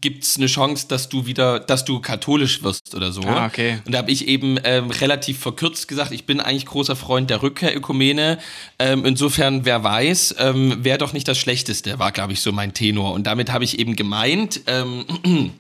[0.01, 3.23] gibt es eine Chance, dass du wieder, dass du katholisch wirst oder so.
[3.23, 3.79] Ah, okay.
[3.85, 7.43] Und da habe ich eben ähm, relativ verkürzt gesagt, ich bin eigentlich großer Freund der
[7.43, 8.39] Rückkehrökumene.
[8.81, 12.75] Ähm, insofern, wer weiß, ähm, wäre doch nicht das Schlechteste, war, glaube ich, so mein
[12.75, 13.13] Tenor.
[13.13, 15.05] Und damit habe ich eben gemeint, ähm,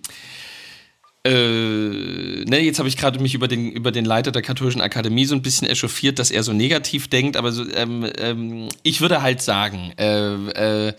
[1.26, 5.24] äh, ne, jetzt habe ich gerade mich über den, über den Leiter der katholischen Akademie
[5.24, 9.22] so ein bisschen echauffiert, dass er so negativ denkt, aber so, ähm, ähm, ich würde
[9.22, 10.92] halt sagen, äh, äh,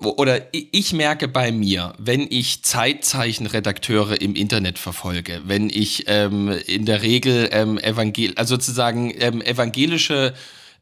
[0.00, 6.84] oder ich merke bei mir, wenn ich Zeitzeichenredakteure im Internet verfolge, wenn ich ähm, in
[6.84, 10.34] der Regel ähm, evangel also sozusagen ähm, evangelische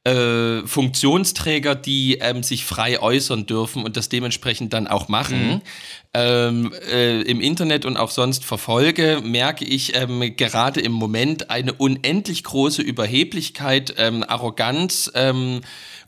[0.07, 5.63] äh, Funktionsträger, die ähm, sich frei äußern dürfen und das dementsprechend dann auch machen, mhm.
[6.15, 11.73] ähm, äh, im Internet und auch sonst verfolge, merke ich ähm, gerade im Moment eine
[11.73, 15.63] unendlich große Überheblichkeit, ähm, Arroganz ähm,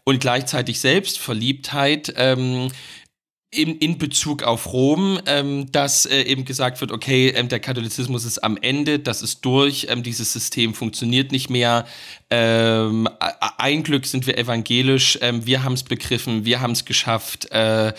[0.05, 2.69] und gleichzeitig Selbstverliebtheit, ähm,
[3.51, 8.25] in, in Bezug auf Rom, ähm, dass äh, eben gesagt wird, okay, ähm, der Katholizismus
[8.27, 11.87] ist am Ende, das ist durch, ähm, dieses System funktioniert nicht mehr.
[12.29, 13.09] Ähm,
[13.57, 17.51] ein Glück sind wir evangelisch, ähm, wir haben es begriffen, wir haben es geschafft.
[17.51, 17.95] Äh,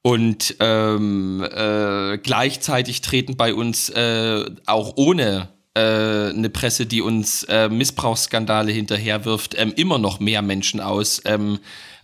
[0.00, 7.42] und ähm, äh, gleichzeitig treten bei uns äh, auch ohne äh, eine Presse, die uns
[7.44, 11.22] äh, Missbrauchsskandale hinterherwirft, immer noch mehr Menschen aus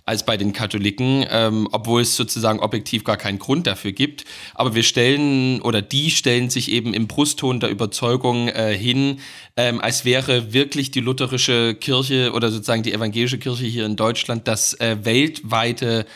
[0.04, 4.24] als bei den Katholiken, ähm, obwohl es sozusagen objektiv gar keinen Grund dafür gibt.
[4.54, 9.20] Aber wir stellen oder die stellen sich eben im Brustton der Überzeugung äh, hin,
[9.56, 14.48] ähm, als wäre wirklich die lutherische Kirche oder sozusagen die evangelische Kirche hier in Deutschland
[14.48, 16.06] das äh, weltweite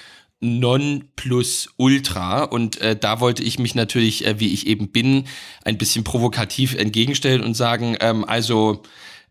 [0.40, 2.42] Non plus ultra.
[2.42, 5.24] Und äh, da wollte ich mich natürlich, äh, wie ich eben bin,
[5.64, 8.82] ein bisschen provokativ entgegenstellen und sagen, ähm, also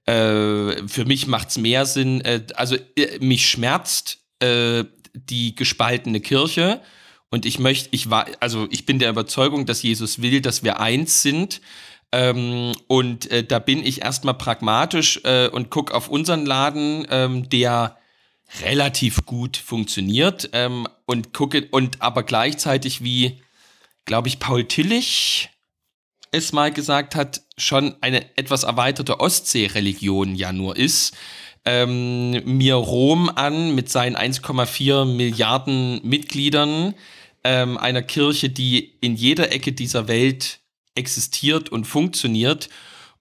[0.05, 6.19] äh, für mich macht es mehr Sinn, äh, also äh, mich schmerzt äh, die gespaltene
[6.19, 6.81] Kirche.
[7.29, 10.79] Und ich möchte, ich war, also ich bin der Überzeugung, dass Jesus will, dass wir
[10.79, 11.61] eins sind.
[12.11, 17.49] Ähm, und äh, da bin ich erstmal pragmatisch äh, und gucke auf unseren Laden, ähm,
[17.49, 17.97] der
[18.61, 23.41] relativ gut funktioniert ähm, und gucke und aber gleichzeitig wie,
[24.05, 25.49] glaube ich, Paul Tillich
[26.31, 31.15] es mal gesagt hat, schon eine etwas erweiterte Ostsee-Religion ja nur ist
[31.65, 36.93] ähm, mir Rom an mit seinen 1,4 Milliarden Mitgliedern,
[37.43, 40.59] ähm, einer Kirche, die in jeder Ecke dieser Welt
[40.95, 42.69] existiert und funktioniert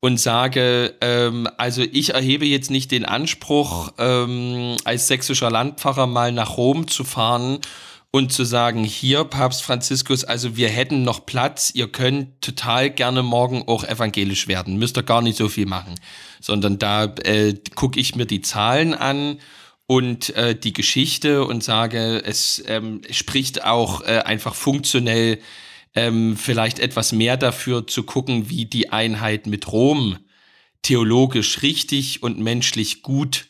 [0.00, 6.32] und sage, ähm, also ich erhebe jetzt nicht den Anspruch, ähm, als sächsischer Landpfarrer mal
[6.32, 7.60] nach Rom zu fahren
[8.12, 13.22] und zu sagen, hier, Papst Franziskus, also wir hätten noch Platz, ihr könnt total gerne
[13.22, 15.94] morgen auch evangelisch werden, müsst ihr gar nicht so viel machen,
[16.38, 19.38] sondern da äh, gucke ich mir die Zahlen an
[19.86, 25.38] und äh, die Geschichte und sage, es ähm, spricht auch äh, einfach funktionell
[25.94, 30.18] ähm, vielleicht etwas mehr dafür zu gucken, wie die Einheit mit Rom
[30.82, 33.46] theologisch richtig und menschlich gut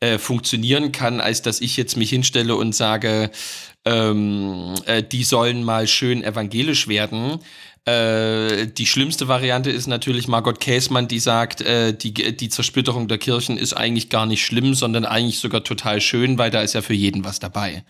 [0.00, 3.32] äh, funktionieren kann, als dass ich jetzt mich hinstelle und sage,
[3.84, 7.38] ähm, äh, die sollen mal schön evangelisch werden.
[7.84, 13.18] Äh, die schlimmste Variante ist natürlich Margot Käßmann, die sagt, äh, die, die Zersplitterung der
[13.18, 16.82] Kirchen ist eigentlich gar nicht schlimm, sondern eigentlich sogar total schön, weil da ist ja
[16.82, 17.82] für jeden was dabei.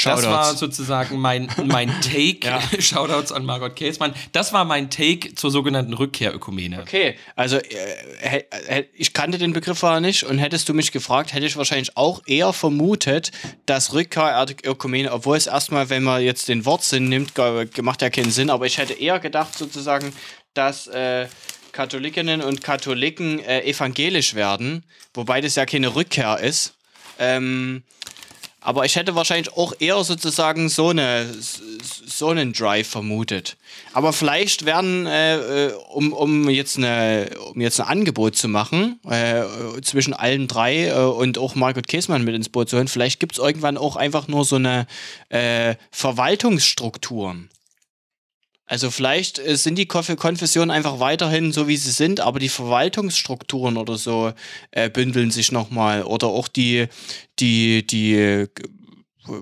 [0.00, 0.22] Shoutouts.
[0.22, 2.40] Das war sozusagen mein, mein Take.
[2.42, 2.60] ja.
[2.78, 4.14] Shoutouts an Margot Käsmann.
[4.32, 6.80] Das war mein Take zur sogenannten Rückkehrökumene.
[6.80, 11.46] Okay, also äh, ich kannte den Begriff vorher nicht und hättest du mich gefragt, hätte
[11.46, 13.30] ich wahrscheinlich auch eher vermutet,
[13.66, 17.32] dass Rückkehrökumene, obwohl es erstmal, wenn man jetzt den Wortsinn nimmt,
[17.82, 20.12] macht ja keinen Sinn, aber ich hätte eher gedacht sozusagen,
[20.54, 21.28] dass äh,
[21.72, 24.84] Katholikinnen und Katholiken äh, evangelisch werden,
[25.14, 26.74] wobei das ja keine Rückkehr ist.
[27.18, 27.82] Ähm,
[28.60, 31.26] aber ich hätte wahrscheinlich auch eher sozusagen so, eine,
[32.06, 33.56] so einen Drive vermutet.
[33.92, 39.00] Aber vielleicht werden, äh, äh, um, um, jetzt eine, um jetzt ein Angebot zu machen,
[39.08, 39.44] äh,
[39.82, 43.32] zwischen allen drei äh, und auch Margot Käsmann mit ins Boot zu hören, vielleicht gibt
[43.32, 44.86] es irgendwann auch einfach nur so eine
[45.30, 47.48] äh, Verwaltungsstrukturen.
[48.70, 52.48] Also vielleicht äh, sind die Konf- Konfessionen einfach weiterhin so, wie sie sind, aber die
[52.48, 54.32] Verwaltungsstrukturen oder so
[54.70, 56.04] äh, bündeln sich nochmal.
[56.04, 56.86] Oder auch die,
[57.40, 58.46] die, die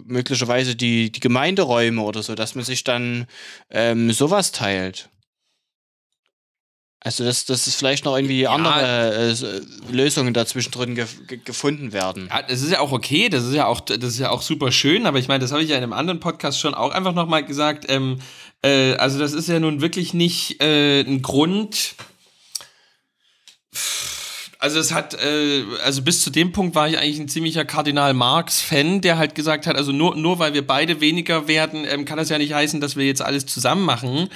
[0.06, 3.26] möglicherweise die, die Gemeinderäume oder so, dass man sich dann
[3.70, 5.10] ähm, sowas teilt.
[7.08, 8.50] Also, dass, dass es vielleicht noch irgendwie Ja.
[8.50, 12.28] andere äh, Lösungen dazwischen drin ge ge gefunden werden.
[12.30, 14.70] Ja, das ist ja auch okay, das ist ja auch, das ist ja auch super
[14.72, 17.14] schön, aber ich meine, das habe ich ja in einem anderen Podcast schon auch einfach
[17.14, 17.86] nochmal gesagt.
[17.88, 18.18] Ähm,
[18.62, 21.94] äh, also, das ist ja nun wirklich nicht äh, ein Grund.
[24.60, 28.12] Also es hat, äh, also bis zu dem Punkt war ich eigentlich ein ziemlicher Kardinal
[28.12, 32.18] Marx-Fan, der halt gesagt hat, also nur, nur weil wir beide weniger werden, ähm, kann
[32.18, 34.30] das ja nicht heißen, dass wir jetzt alles zusammen machen,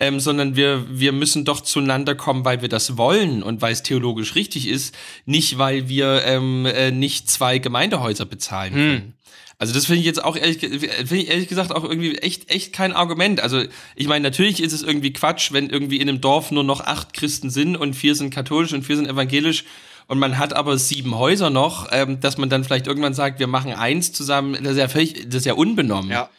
[0.00, 3.84] ähm, sondern wir, wir müssen doch zueinander kommen, weil wir das wollen und weil es
[3.84, 9.14] theologisch richtig ist, nicht weil wir ähm, äh, nicht zwei Gemeindehäuser bezahlen können.
[9.60, 12.92] Also das finde ich jetzt auch ehrlich, ich ehrlich gesagt auch irgendwie echt, echt kein
[12.92, 13.40] Argument.
[13.40, 13.64] Also
[13.96, 17.12] ich meine, natürlich ist es irgendwie Quatsch, wenn irgendwie in einem Dorf nur noch acht
[17.12, 19.64] Christen sind und vier sind katholisch und vier sind evangelisch
[20.06, 23.48] und man hat aber sieben Häuser noch, ähm, dass man dann vielleicht irgendwann sagt, wir
[23.48, 24.56] machen eins zusammen.
[24.62, 26.10] Das ist ja völlig, das ist ja unbenommen.
[26.10, 26.30] Ja.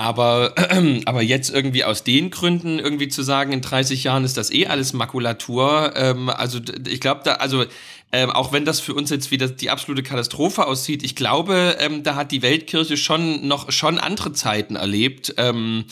[0.00, 0.54] Aber,
[1.04, 4.66] aber jetzt irgendwie aus den Gründen irgendwie zu sagen, in 30 Jahren ist das eh
[4.66, 7.66] alles Makulatur, ähm, also ich glaube da, also
[8.10, 12.02] ähm, auch wenn das für uns jetzt wieder die absolute Katastrophe aussieht, ich glaube, ähm,
[12.02, 15.34] da hat die Weltkirche schon noch schon andere Zeiten erlebt.
[15.36, 15.84] Ähm,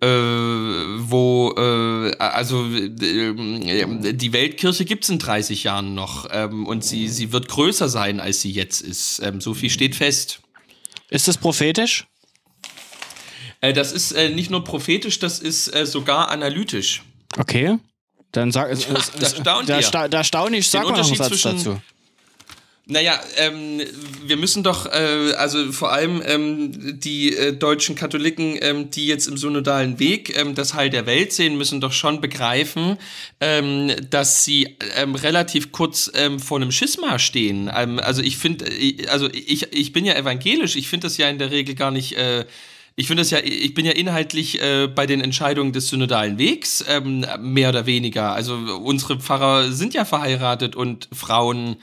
[0.00, 2.94] äh, wo, äh, also äh,
[4.14, 8.40] die Weltkirche gibt's in 30 Jahren noch ähm, und sie, sie wird größer sein, als
[8.40, 9.20] sie jetzt ist.
[9.22, 10.40] Ähm, so viel steht fest.
[11.10, 12.06] Ist das prophetisch?
[13.62, 17.02] Äh, das ist äh, nicht nur prophetisch, das ist äh, sogar analytisch.
[17.38, 17.78] Okay.
[18.32, 18.86] Dann sag es.
[18.88, 21.52] Ja, da staunt da, sta da staune ich, sag Den mal noch einen Unterschied Satz
[21.62, 21.80] zwischen- dazu.
[22.84, 23.80] Naja, ähm,
[24.26, 29.28] wir müssen doch, äh, also vor allem ähm, die äh, deutschen Katholiken, ähm, die jetzt
[29.28, 32.98] im synodalen Weg ähm, das Heil der Welt sehen, müssen doch schon begreifen,
[33.40, 37.68] ähm, dass sie ähm, relativ kurz vor einem Schisma stehen.
[37.68, 38.66] Also ich finde,
[39.08, 42.16] also ich, ich bin ja evangelisch, ich finde das ja in der Regel gar nicht...
[42.16, 42.46] Äh,
[42.96, 46.84] ich finde das ja, ich bin ja inhaltlich äh, bei den Entscheidungen des synodalen Wegs
[46.88, 48.32] ähm, mehr oder weniger.
[48.32, 51.76] Also unsere Pfarrer sind ja verheiratet und Frauen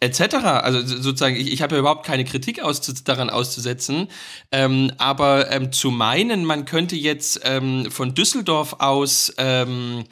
[0.00, 0.34] etc.
[0.34, 4.08] Also so- sozusagen, ich, ich habe ja überhaupt keine Kritik auszu daran auszusetzen.
[4.52, 10.04] Ähm, aber ähm, zu meinen, man könnte jetzt ähm, von Düsseldorf aus ähm,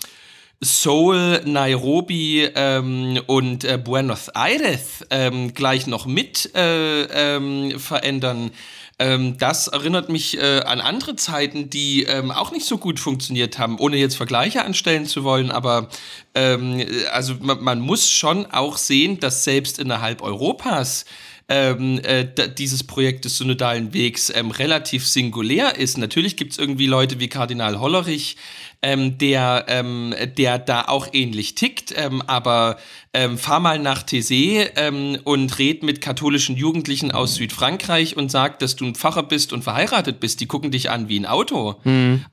[0.60, 8.50] Seoul, Nairobi ähm, und äh, Buenos Aires ähm, gleich noch mit äh, verändern.
[8.98, 13.58] Ähm, das erinnert mich äh, an andere Zeiten, die ähm, auch nicht so gut funktioniert
[13.58, 15.50] haben, ohne jetzt Vergleiche anstellen zu wollen.
[15.50, 15.88] Aber
[16.34, 21.04] ähm, also man, man muss schon auch sehen, dass selbst innerhalb Europas
[21.48, 22.26] ähm, äh,
[22.56, 25.98] dieses Projekt des synodalen Wegs ähm, relativ singulär ist.
[25.98, 28.36] Natürlich gibt es irgendwie Leute wie Kardinal Hollerich,
[28.84, 32.76] ähm, der, ähm, der da auch ähnlich tickt, ähm, aber
[33.14, 38.58] ähm, fahr mal nach Thésée ähm, und red mit katholischen Jugendlichen aus Südfrankreich und sag,
[38.58, 40.40] dass du ein Pfarrer bist und verheiratet bist.
[40.40, 41.76] Die gucken dich an wie ein Auto.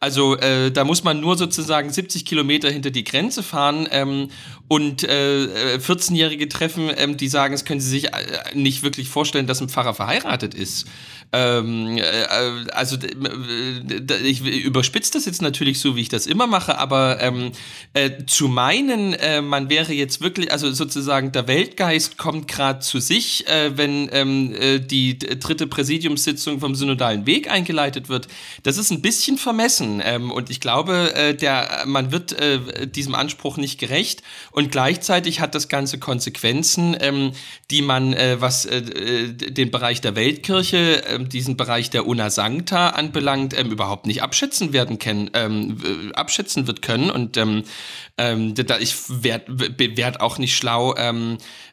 [0.02, 4.28] Also äh, da muss man nur sozusagen 70 Kilometer hinter die Grenze fahren ähm,
[4.68, 8.20] und äh, äh, 14-Jährige treffen, ähm, die sagen, es können sie sich äh,
[8.56, 10.88] nicht wirklich vorstellen, dass ein Pfarrer verheiratet ist.
[11.34, 12.26] Ähm, äh,
[12.74, 17.54] also äh, ich überspitze das jetzt natürlich so, wie ich das immer mache, aber ähm,
[17.94, 23.00] äh, zu meinen, äh, man wäre jetzt wirklich, also sozusagen der Weltgeist kommt gerade zu
[23.00, 28.28] sich, äh, wenn ähm, äh, die dritte Präsidiumssitzung vom synodalen Weg eingeleitet wird,
[28.64, 30.02] das ist ein bisschen vermessen.
[30.04, 32.36] Ähm, und ich glaube, der, man wird
[32.96, 34.24] diesem Anspruch nicht gerecht.
[34.52, 37.32] Und gleichzeitig hat das Ganze Konsequenzen, ähm,
[37.70, 43.72] die man, was den Bereich der Weltkirche, ähm, diesen Bereich der Una Sancta anbelangt, ähm,
[43.72, 47.63] überhaupt nicht abschätzen werden können, ähm, äh, abschätzen wird können und ähm,
[48.17, 49.45] ähm, da ich werde
[49.97, 50.93] werd auch nicht schlau,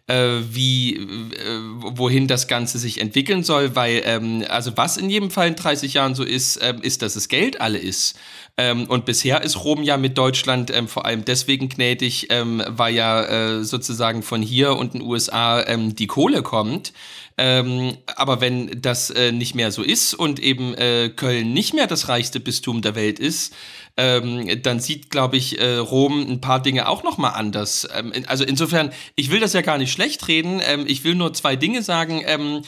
[0.09, 5.31] äh, wie, äh, wohin das Ganze sich entwickeln soll, weil, ähm, also was in jedem
[5.31, 8.19] Fall in 30 Jahren so ist, ähm, ist, dass es Geld alle ist.
[8.57, 13.65] Ähm, und bisher ist Rom ja mit Deutschland vor allem deswegen gnädig, weil ja äh,
[13.65, 16.93] sozusagen von hier und den USA die Kohle kommt.
[17.41, 21.87] Ähm, aber wenn das äh, nicht mehr so ist und eben äh, Köln nicht mehr
[21.87, 23.55] das reichste Bistum der Welt ist,
[23.97, 27.89] ähm, dann sieht, glaube ich, äh, Rom ein paar Dinge auch noch mal anders.
[27.97, 30.61] Ähm, also insofern, ich will das ja gar nicht schlecht reden.
[30.65, 32.23] Ähm, ich will nur zwei Dinge sagen.
[32.27, 32.63] Ähm,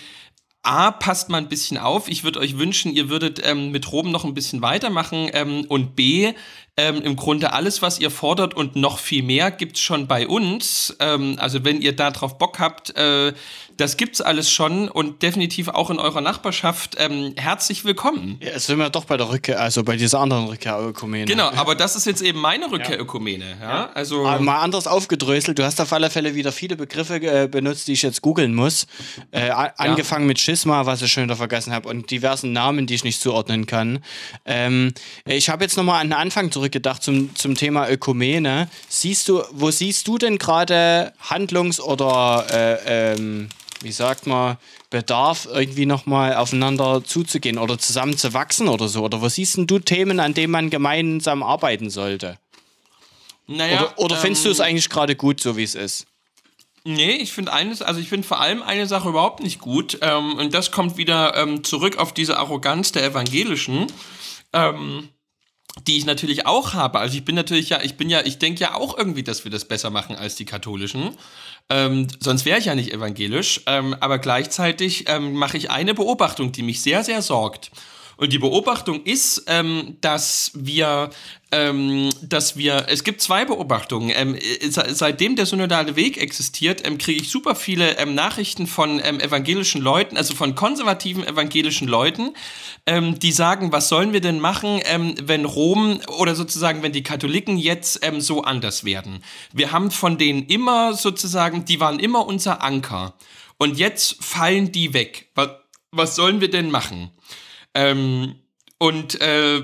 [0.62, 2.08] A, passt mal ein bisschen auf.
[2.08, 5.30] Ich würde euch wünschen, ihr würdet ähm, mit Rom noch ein bisschen weitermachen.
[5.32, 6.32] Ähm, und B,
[6.76, 10.96] Ähm, Im Grunde alles, was ihr fordert und noch viel mehr, gibt's schon bei uns.
[10.98, 13.34] Ähm, also wenn ihr da drauf Bock habt, äh,
[13.80, 16.96] das gibt's alles schon und definitiv auch in eurer Nachbarschaft.
[16.98, 18.38] Ähm, herzlich willkommen.
[18.42, 21.24] Ja, jetzt sind wir doch bei der Rückkehr, also bei dieser anderen Rückkehrökumene.
[21.24, 23.56] Genau, aber das ist jetzt eben meine Rückkehrökumene.
[23.58, 23.68] Ja.
[23.68, 23.90] ja.
[23.94, 25.58] Also aber mal anders aufgedröselt.
[25.58, 28.86] Du hast auf alle Fälle wieder viele Begriffe äh, benutzt, die ich jetzt googeln muss.
[29.30, 30.28] Äh, angefangen ja.
[30.28, 33.64] mit Schisma, was ich schon wieder vergessen habe, und diversen Namen, die ich nicht zuordnen
[33.64, 34.00] kann.
[34.44, 34.92] Ähm,
[35.24, 38.68] ich habe jetzt nochmal an den Anfang zurückgedacht zum, zum Thema Ökumene.
[38.90, 43.48] Siehst du, wo siehst du denn gerade Handlungs- oder äh, ähm,
[43.82, 44.56] wie sagt man,
[44.90, 49.02] Bedarf, irgendwie nochmal aufeinander zuzugehen oder zusammen zu wachsen oder so?
[49.02, 52.38] Oder was siehst denn du Themen, an denen man gemeinsam arbeiten sollte?
[53.46, 56.06] Naja, oder, oder findest ähm, du es eigentlich gerade gut, so wie es ist?
[56.84, 59.98] Nee, ich finde eines, also ich finde vor allem eine Sache überhaupt nicht gut.
[60.00, 63.86] Ähm, und das kommt wieder ähm, zurück auf diese Arroganz der Evangelischen.
[64.52, 65.08] Ähm,
[65.86, 66.98] die ich natürlich auch habe.
[66.98, 69.50] Also ich bin natürlich ja, ich bin ja, ich denke ja auch irgendwie, dass wir
[69.50, 71.16] das besser machen als die Katholischen.
[71.70, 73.62] Ähm, sonst wäre ich ja nicht evangelisch.
[73.66, 77.70] Ähm, aber gleichzeitig ähm, mache ich eine Beobachtung, die mich sehr, sehr sorgt.
[78.20, 81.08] Und die Beobachtung ist, ähm, dass wir,
[81.52, 84.12] ähm, dass wir, es gibt zwei Beobachtungen.
[84.14, 84.36] Ähm,
[84.68, 89.80] seitdem der synodale Weg existiert, ähm, kriege ich super viele ähm, Nachrichten von ähm, evangelischen
[89.80, 92.34] Leuten, also von konservativen evangelischen Leuten,
[92.88, 94.80] die sagen, was sollen wir denn machen,
[95.22, 99.22] wenn Rom oder sozusagen, wenn die Katholiken jetzt so anders werden.
[99.52, 103.14] Wir haben von denen immer sozusagen, die waren immer unser Anker.
[103.58, 105.28] Und jetzt fallen die weg.
[105.34, 105.50] Was,
[105.92, 107.10] was sollen wir denn machen?
[107.74, 108.36] Ähm,
[108.78, 109.62] und äh,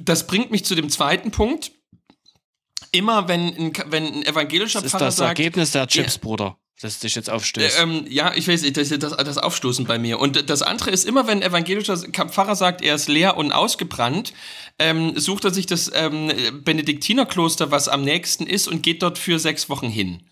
[0.00, 1.72] das bringt mich zu dem zweiten Punkt.
[2.92, 5.10] Immer wenn ein, wenn ein evangelischer das Pfarrer sagt...
[5.10, 7.78] Das ist das Ergebnis der Chips, ja, Bruder das dich jetzt aufstößt.
[7.78, 10.18] Äh, ähm, ja, ich weiß, das das, das Aufstoßen bei mir.
[10.18, 14.32] Und das andere ist immer, wenn ein evangelischer Pfarrer sagt, er ist leer und ausgebrannt,
[14.78, 16.32] ähm, sucht er sich das ähm,
[16.64, 20.24] Benediktinerkloster, was am nächsten ist, und geht dort für sechs Wochen hin.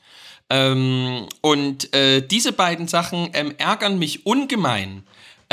[0.51, 5.05] Ähm, und äh, diese beiden Sachen ähm, ärgern mich ungemein.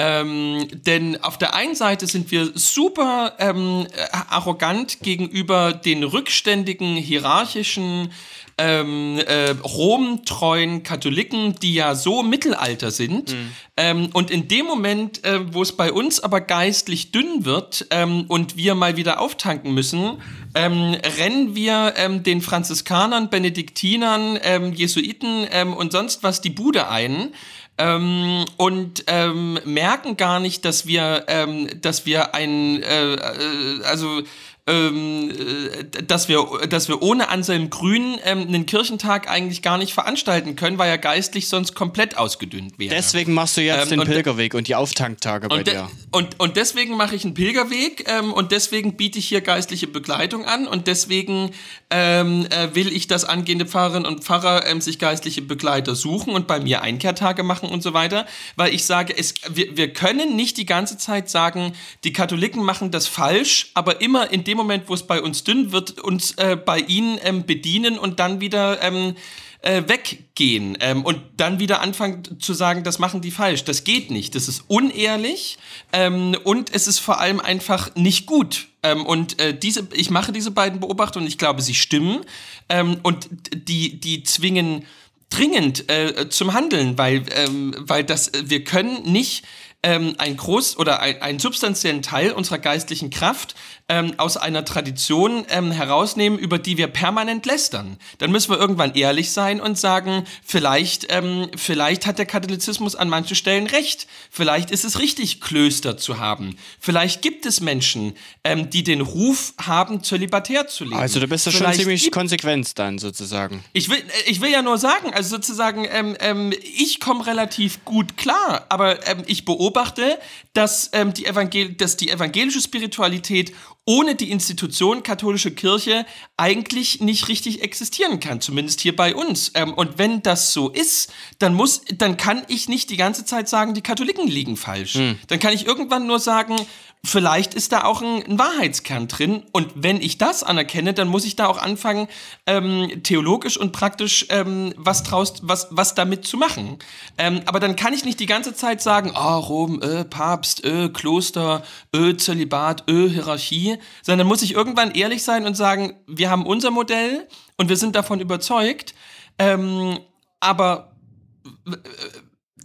[0.02, 3.86] Ähm, denn auf der einen Seite sind wir super ähm,
[4.30, 8.10] arrogant gegenüber den rückständigen, hierarchischen,
[8.58, 13.34] ähm, äh, romtreuen Katholiken, die ja so Mittelalter sind.
[13.34, 13.52] Mhm.
[13.76, 18.26] Ähm, und in dem Moment, äh, wo es bei uns aber geistlich dünn wird ähm,
[18.30, 20.22] und wir mal wieder auftanken müssen,
[20.56, 25.47] ähm, rennen wir ähm, den Franziskanern, Benediktinern, ähm, Jesuiten
[25.78, 27.34] und sonst was die Bude ein
[27.80, 34.22] ähm, und ähm, merken gar nicht, dass wir, ähm, dass wir ein, äh, äh, also
[34.68, 39.93] ähm, äh, dass wir, dass wir ohne Anselm Grün ähm, einen Kirchentag eigentlich gar nicht
[39.93, 42.93] veranstalten können, weil er geistlich sonst komplett ausgedünnt wäre.
[42.93, 45.89] Deswegen machst du jetzt ähm, den Pilgerweg und die Auftanktage bei dir.
[46.12, 50.45] Und, und deswegen mache ich einen Pilgerweg ähm, und deswegen biete ich hier geistliche Begleitung
[50.45, 51.51] an und deswegen
[51.89, 56.47] ähm, äh, will ich, dass angehende Pfarrerinnen und Pfarrer ähm, sich geistliche Begleiter suchen und
[56.47, 60.57] bei mir Einkehrtage machen und so weiter, weil ich sage, es, wir, wir können nicht
[60.57, 64.93] die ganze Zeit sagen, die Katholiken machen das falsch, aber immer in dem Moment, wo
[64.93, 69.16] es bei uns dünn wird, uns äh, bei ihnen ähm, bedienen und dann wieder ähm,
[69.62, 73.66] äh, weggehen ähm, und dann wieder anfangen zu sagen, das machen die falsch.
[73.66, 74.36] Das geht nicht.
[74.36, 75.57] Das ist unehrlich
[75.91, 78.68] ähm, und es ist vor allem einfach nicht gut.
[78.84, 82.22] Ähm, und äh, diese, ich mache diese beiden Beobachtungen, ich glaube, sie stimmen
[82.70, 84.86] ähm, und die, die zwingen
[85.30, 89.43] dringend äh, zum Handeln, weil, ähm, weil das, wir können nicht
[89.84, 93.55] ähm, ein groß oder ein, einen substanziellen Teil unserer geistlichen Kraft
[93.90, 97.98] ähm, aus einer Tradition ähm, herausnehmen, über die wir permanent lästern.
[98.20, 103.10] Dann müssen wir irgendwann ehrlich sein und sagen, vielleicht, ähm, vielleicht hat der Katholizismus an
[103.10, 104.08] manchen Stellen recht.
[104.30, 106.56] Vielleicht ist es richtig, Klöster zu haben.
[106.80, 108.14] Vielleicht gibt es Menschen,
[108.44, 110.98] ähm, die den Ruf haben, zölibatär zu leben.
[110.98, 113.64] Also du bist ja schon ziemlich konsequent dann sozusagen.
[113.74, 117.84] Ich will, äh, ich will ja nur sagen, also sozusagen, ähm, ähm, ich komme relativ
[117.86, 120.20] gut klar, aber ich beobachte,
[120.54, 123.54] dass, die Evangel dass die evangelische Spiritualität
[123.90, 126.06] ohne die Institution katholische Kirche
[126.40, 129.52] eigentlich nicht richtig existieren kann, zumindest hier bei uns.
[129.56, 133.50] Ähm, und wenn das so ist, dann muss, dann kann ich nicht die ganze Zeit
[133.50, 134.96] sagen, die Katholiken liegen falsch.
[134.96, 135.20] Hm.
[135.28, 136.56] Dann kann ich irgendwann nur sagen,
[137.04, 139.44] vielleicht ist da auch ein, ein, Wahrheitskern drin.
[139.52, 142.08] Und wenn ich das anerkenne, dann muss ich da auch anfangen,
[142.46, 146.78] ähm, theologisch und praktisch ähm, was draus, was, was damit zu machen.
[147.18, 150.90] Ähm, aber dann kann ich nicht die ganze Zeit sagen, oh, Rom, äh, Papst, äh,
[150.90, 151.64] Kloster,
[151.94, 156.72] äh, Zölibat, äh, Hierarchie, sondern muss ich irgendwann ehrlich sein und sagen, wir haben unser
[156.72, 157.28] Modell
[157.58, 158.94] und wir sind davon überzeugt,
[159.38, 160.00] ähm,
[160.40, 160.92] aber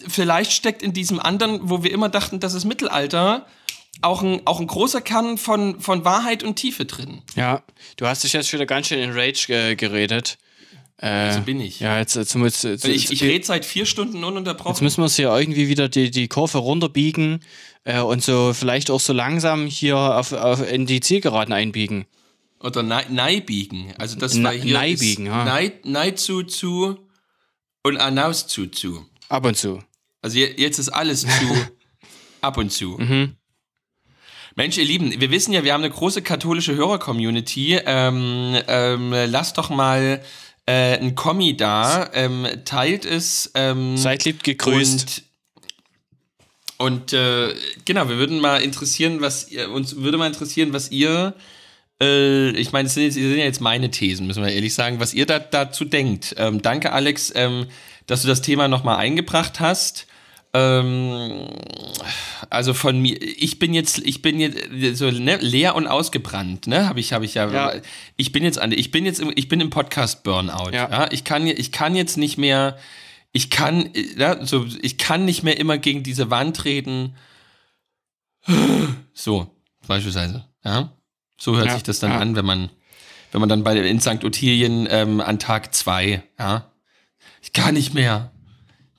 [0.09, 3.47] vielleicht steckt in diesem anderen, wo wir immer dachten, das ist Mittelalter,
[4.03, 7.23] auch ein, auch ein großer Kern von, von Wahrheit und Tiefe drin.
[7.37, 7.63] Ja,
[7.97, 10.39] du hast dich jetzt wieder ganz schön in Rage äh, geredet.
[10.99, 11.81] Äh, So bin ich.
[11.81, 14.73] Ja, jetzt, jetzt, jetzt, jetzt, Ich, ich rede seit vier Stunden ununterbrochen.
[14.73, 17.41] Jetzt müssen wir uns hier irgendwie wieder die, die Kurve runterbiegen
[17.85, 22.07] äh, und so vielleicht auch so langsam hier auf, auf, in die Zielgeraden einbiegen.
[22.65, 23.93] Oder nei, nei biegen.
[23.99, 25.45] Also das war hier nei ist biegen, ja.
[25.45, 26.99] nei, nei zu zu
[27.83, 29.07] und anaus zu zu.
[29.29, 29.81] Ab und zu.
[30.23, 31.29] Also je- jetzt ist alles zu
[32.41, 32.97] ab und zu.
[32.99, 33.37] Mhm.
[34.57, 37.81] Mensch, ihr Lieben, wir wissen ja, wir haben eine große katholische Hörer-Community.
[37.85, 40.23] Ähm, ähm, lasst doch mal
[40.67, 43.51] äh, ein Kommi da, ähm, teilt es.
[43.55, 45.23] Ähm, Seid lieb gegrüßt.
[46.79, 47.55] Und, und äh,
[47.85, 51.35] genau, wir würden mal interessieren, was ihr, uns würde mal interessieren, was ihr,
[52.01, 55.27] äh, ich meine, es sind ja jetzt meine Thesen, müssen wir ehrlich sagen, was ihr
[55.27, 56.35] da, dazu denkt.
[56.39, 57.67] Ähm, danke, Alex, ähm,
[58.07, 60.07] dass du das Thema nochmal eingebracht hast.
[60.53, 61.49] Ähm,
[62.49, 66.89] also von mir, ich bin jetzt, ich bin jetzt so ne, leer und ausgebrannt, ne?
[66.89, 67.75] Habe ich, habe ich ja, Ja.
[68.17, 70.71] Ich bin jetzt an, ich bin jetzt, im, ich bin im Podcast Burnout.
[70.73, 70.89] Ja.
[70.89, 71.09] Ja.
[71.11, 72.79] Ich kann, ich kann jetzt nicht mehr,
[73.33, 77.17] ich kann, ja, so, ich kann nicht mehr immer gegen diese Wand treten.
[79.13, 79.51] So,
[79.89, 80.93] beispielsweise, ja.
[81.37, 82.19] So hört Ja, sich das dann ja.
[82.19, 82.71] an, wenn man,
[83.33, 84.25] wenn man dann bei in St.
[84.25, 86.71] Ottilien ähm, an Tag zwei, ja.
[87.43, 88.31] Ich kann nicht mehr.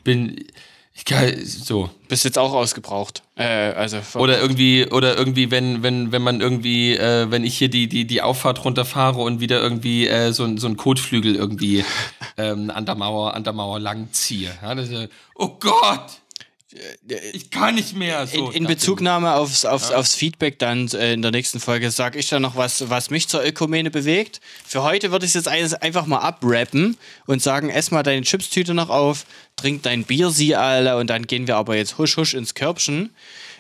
[0.03, 0.45] Bin,
[0.93, 1.89] ich kann, so.
[2.07, 3.23] Bist jetzt auch ausgebraucht.
[3.35, 7.69] Äh, also Oder irgendwie, oder irgendwie, wenn, wenn, wenn man irgendwie, äh, wenn ich hier
[7.69, 11.83] die, die, die Auffahrt runterfahre und wieder irgendwie äh, so, ein- so ein Kotflügel irgendwie
[12.37, 14.51] ähm, an der Mauer, an der Mauer lang ziehe.
[14.61, 14.89] Ja, das,
[15.35, 16.21] oh Gott!
[17.33, 18.25] Ich kann nicht mehr.
[18.27, 22.19] So, in, in Bezugnahme aufs, aufs, aufs Feedback dann äh, in der nächsten Folge sage
[22.19, 24.41] ich dann noch was, was mich zur Ökumene bewegt.
[24.65, 26.97] Für heute würde ich es jetzt ein- einfach mal abrappen
[27.27, 31.27] und sagen, ess mal deine Chipstüte noch auf, trink dein Bier, sie alle und dann
[31.27, 33.15] gehen wir aber jetzt husch husch ins Körbchen.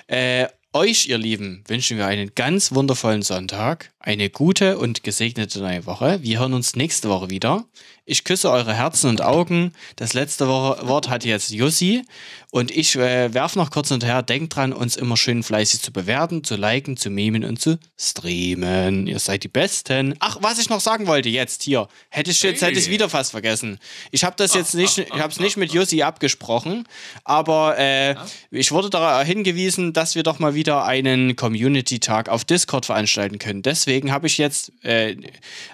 [0.07, 5.85] Äh, euch, ihr Lieben, wünschen wir einen ganz wundervollen Sonntag, eine gute und gesegnete neue
[5.87, 6.19] Woche.
[6.21, 7.65] Wir hören uns nächste Woche wieder.
[8.07, 9.73] Ich küsse eure Herzen und Augen.
[9.95, 12.03] Das letzte Wo- Wort hat jetzt Jussi.
[12.51, 14.21] Und ich äh, werfe noch kurz hinterher.
[14.21, 19.07] Denkt dran, uns immer schön fleißig zu bewerten, zu liken, zu memen und zu streamen.
[19.07, 20.13] Ihr seid die Besten.
[20.19, 21.87] Ach, was ich noch sagen wollte jetzt hier.
[22.09, 23.79] Hätte ich jetzt hätte ich wieder fast vergessen.
[24.11, 26.87] Ich habe das jetzt nicht, ich habe es nicht mit Jussi abgesprochen,
[27.23, 28.15] aber äh,
[28.51, 33.63] ich wurde darauf hingewiesen, dass wir doch mal wieder einen Community-Tag auf Discord veranstalten können.
[33.63, 35.15] Deswegen habe ich jetzt äh,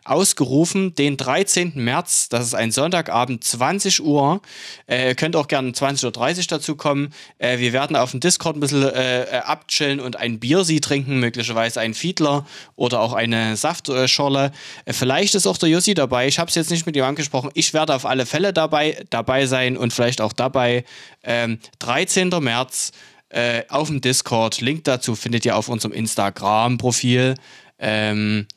[0.05, 1.73] ausgerufen, den 13.
[1.75, 4.41] März, das ist ein Sonntagabend, 20 Uhr.
[4.87, 6.05] Äh, ihr könnt auch gerne 20.30
[6.39, 7.13] Uhr dazu kommen.
[7.37, 11.19] Äh, wir werden auf dem Discord ein bisschen äh, äh, abchillen und ein Biersi trinken,
[11.19, 12.45] möglicherweise ein Fiedler
[12.75, 14.51] oder auch eine Saftschorle.
[14.85, 16.27] Äh, vielleicht ist auch der Jussi dabei.
[16.27, 17.51] Ich habe es jetzt nicht mit ihm angesprochen.
[17.53, 20.85] Ich werde auf alle Fälle dabei, dabei sein und vielleicht auch dabei.
[21.23, 22.29] Ähm, 13.
[22.39, 22.91] März
[23.31, 24.61] äh, auf dem Discord.
[24.61, 27.35] Link dazu findet ihr auf unserem Instagram-Profil.
[27.81, 28.47] Ähm,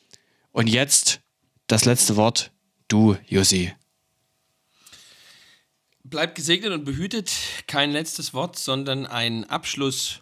[0.53, 1.20] und jetzt
[1.66, 2.53] das letzte Wort.
[2.89, 3.72] Du, Jussi.
[6.05, 7.33] Bleibt gesegnet und behütet.
[7.66, 10.20] Kein letztes Wort, sondern ein Abschluss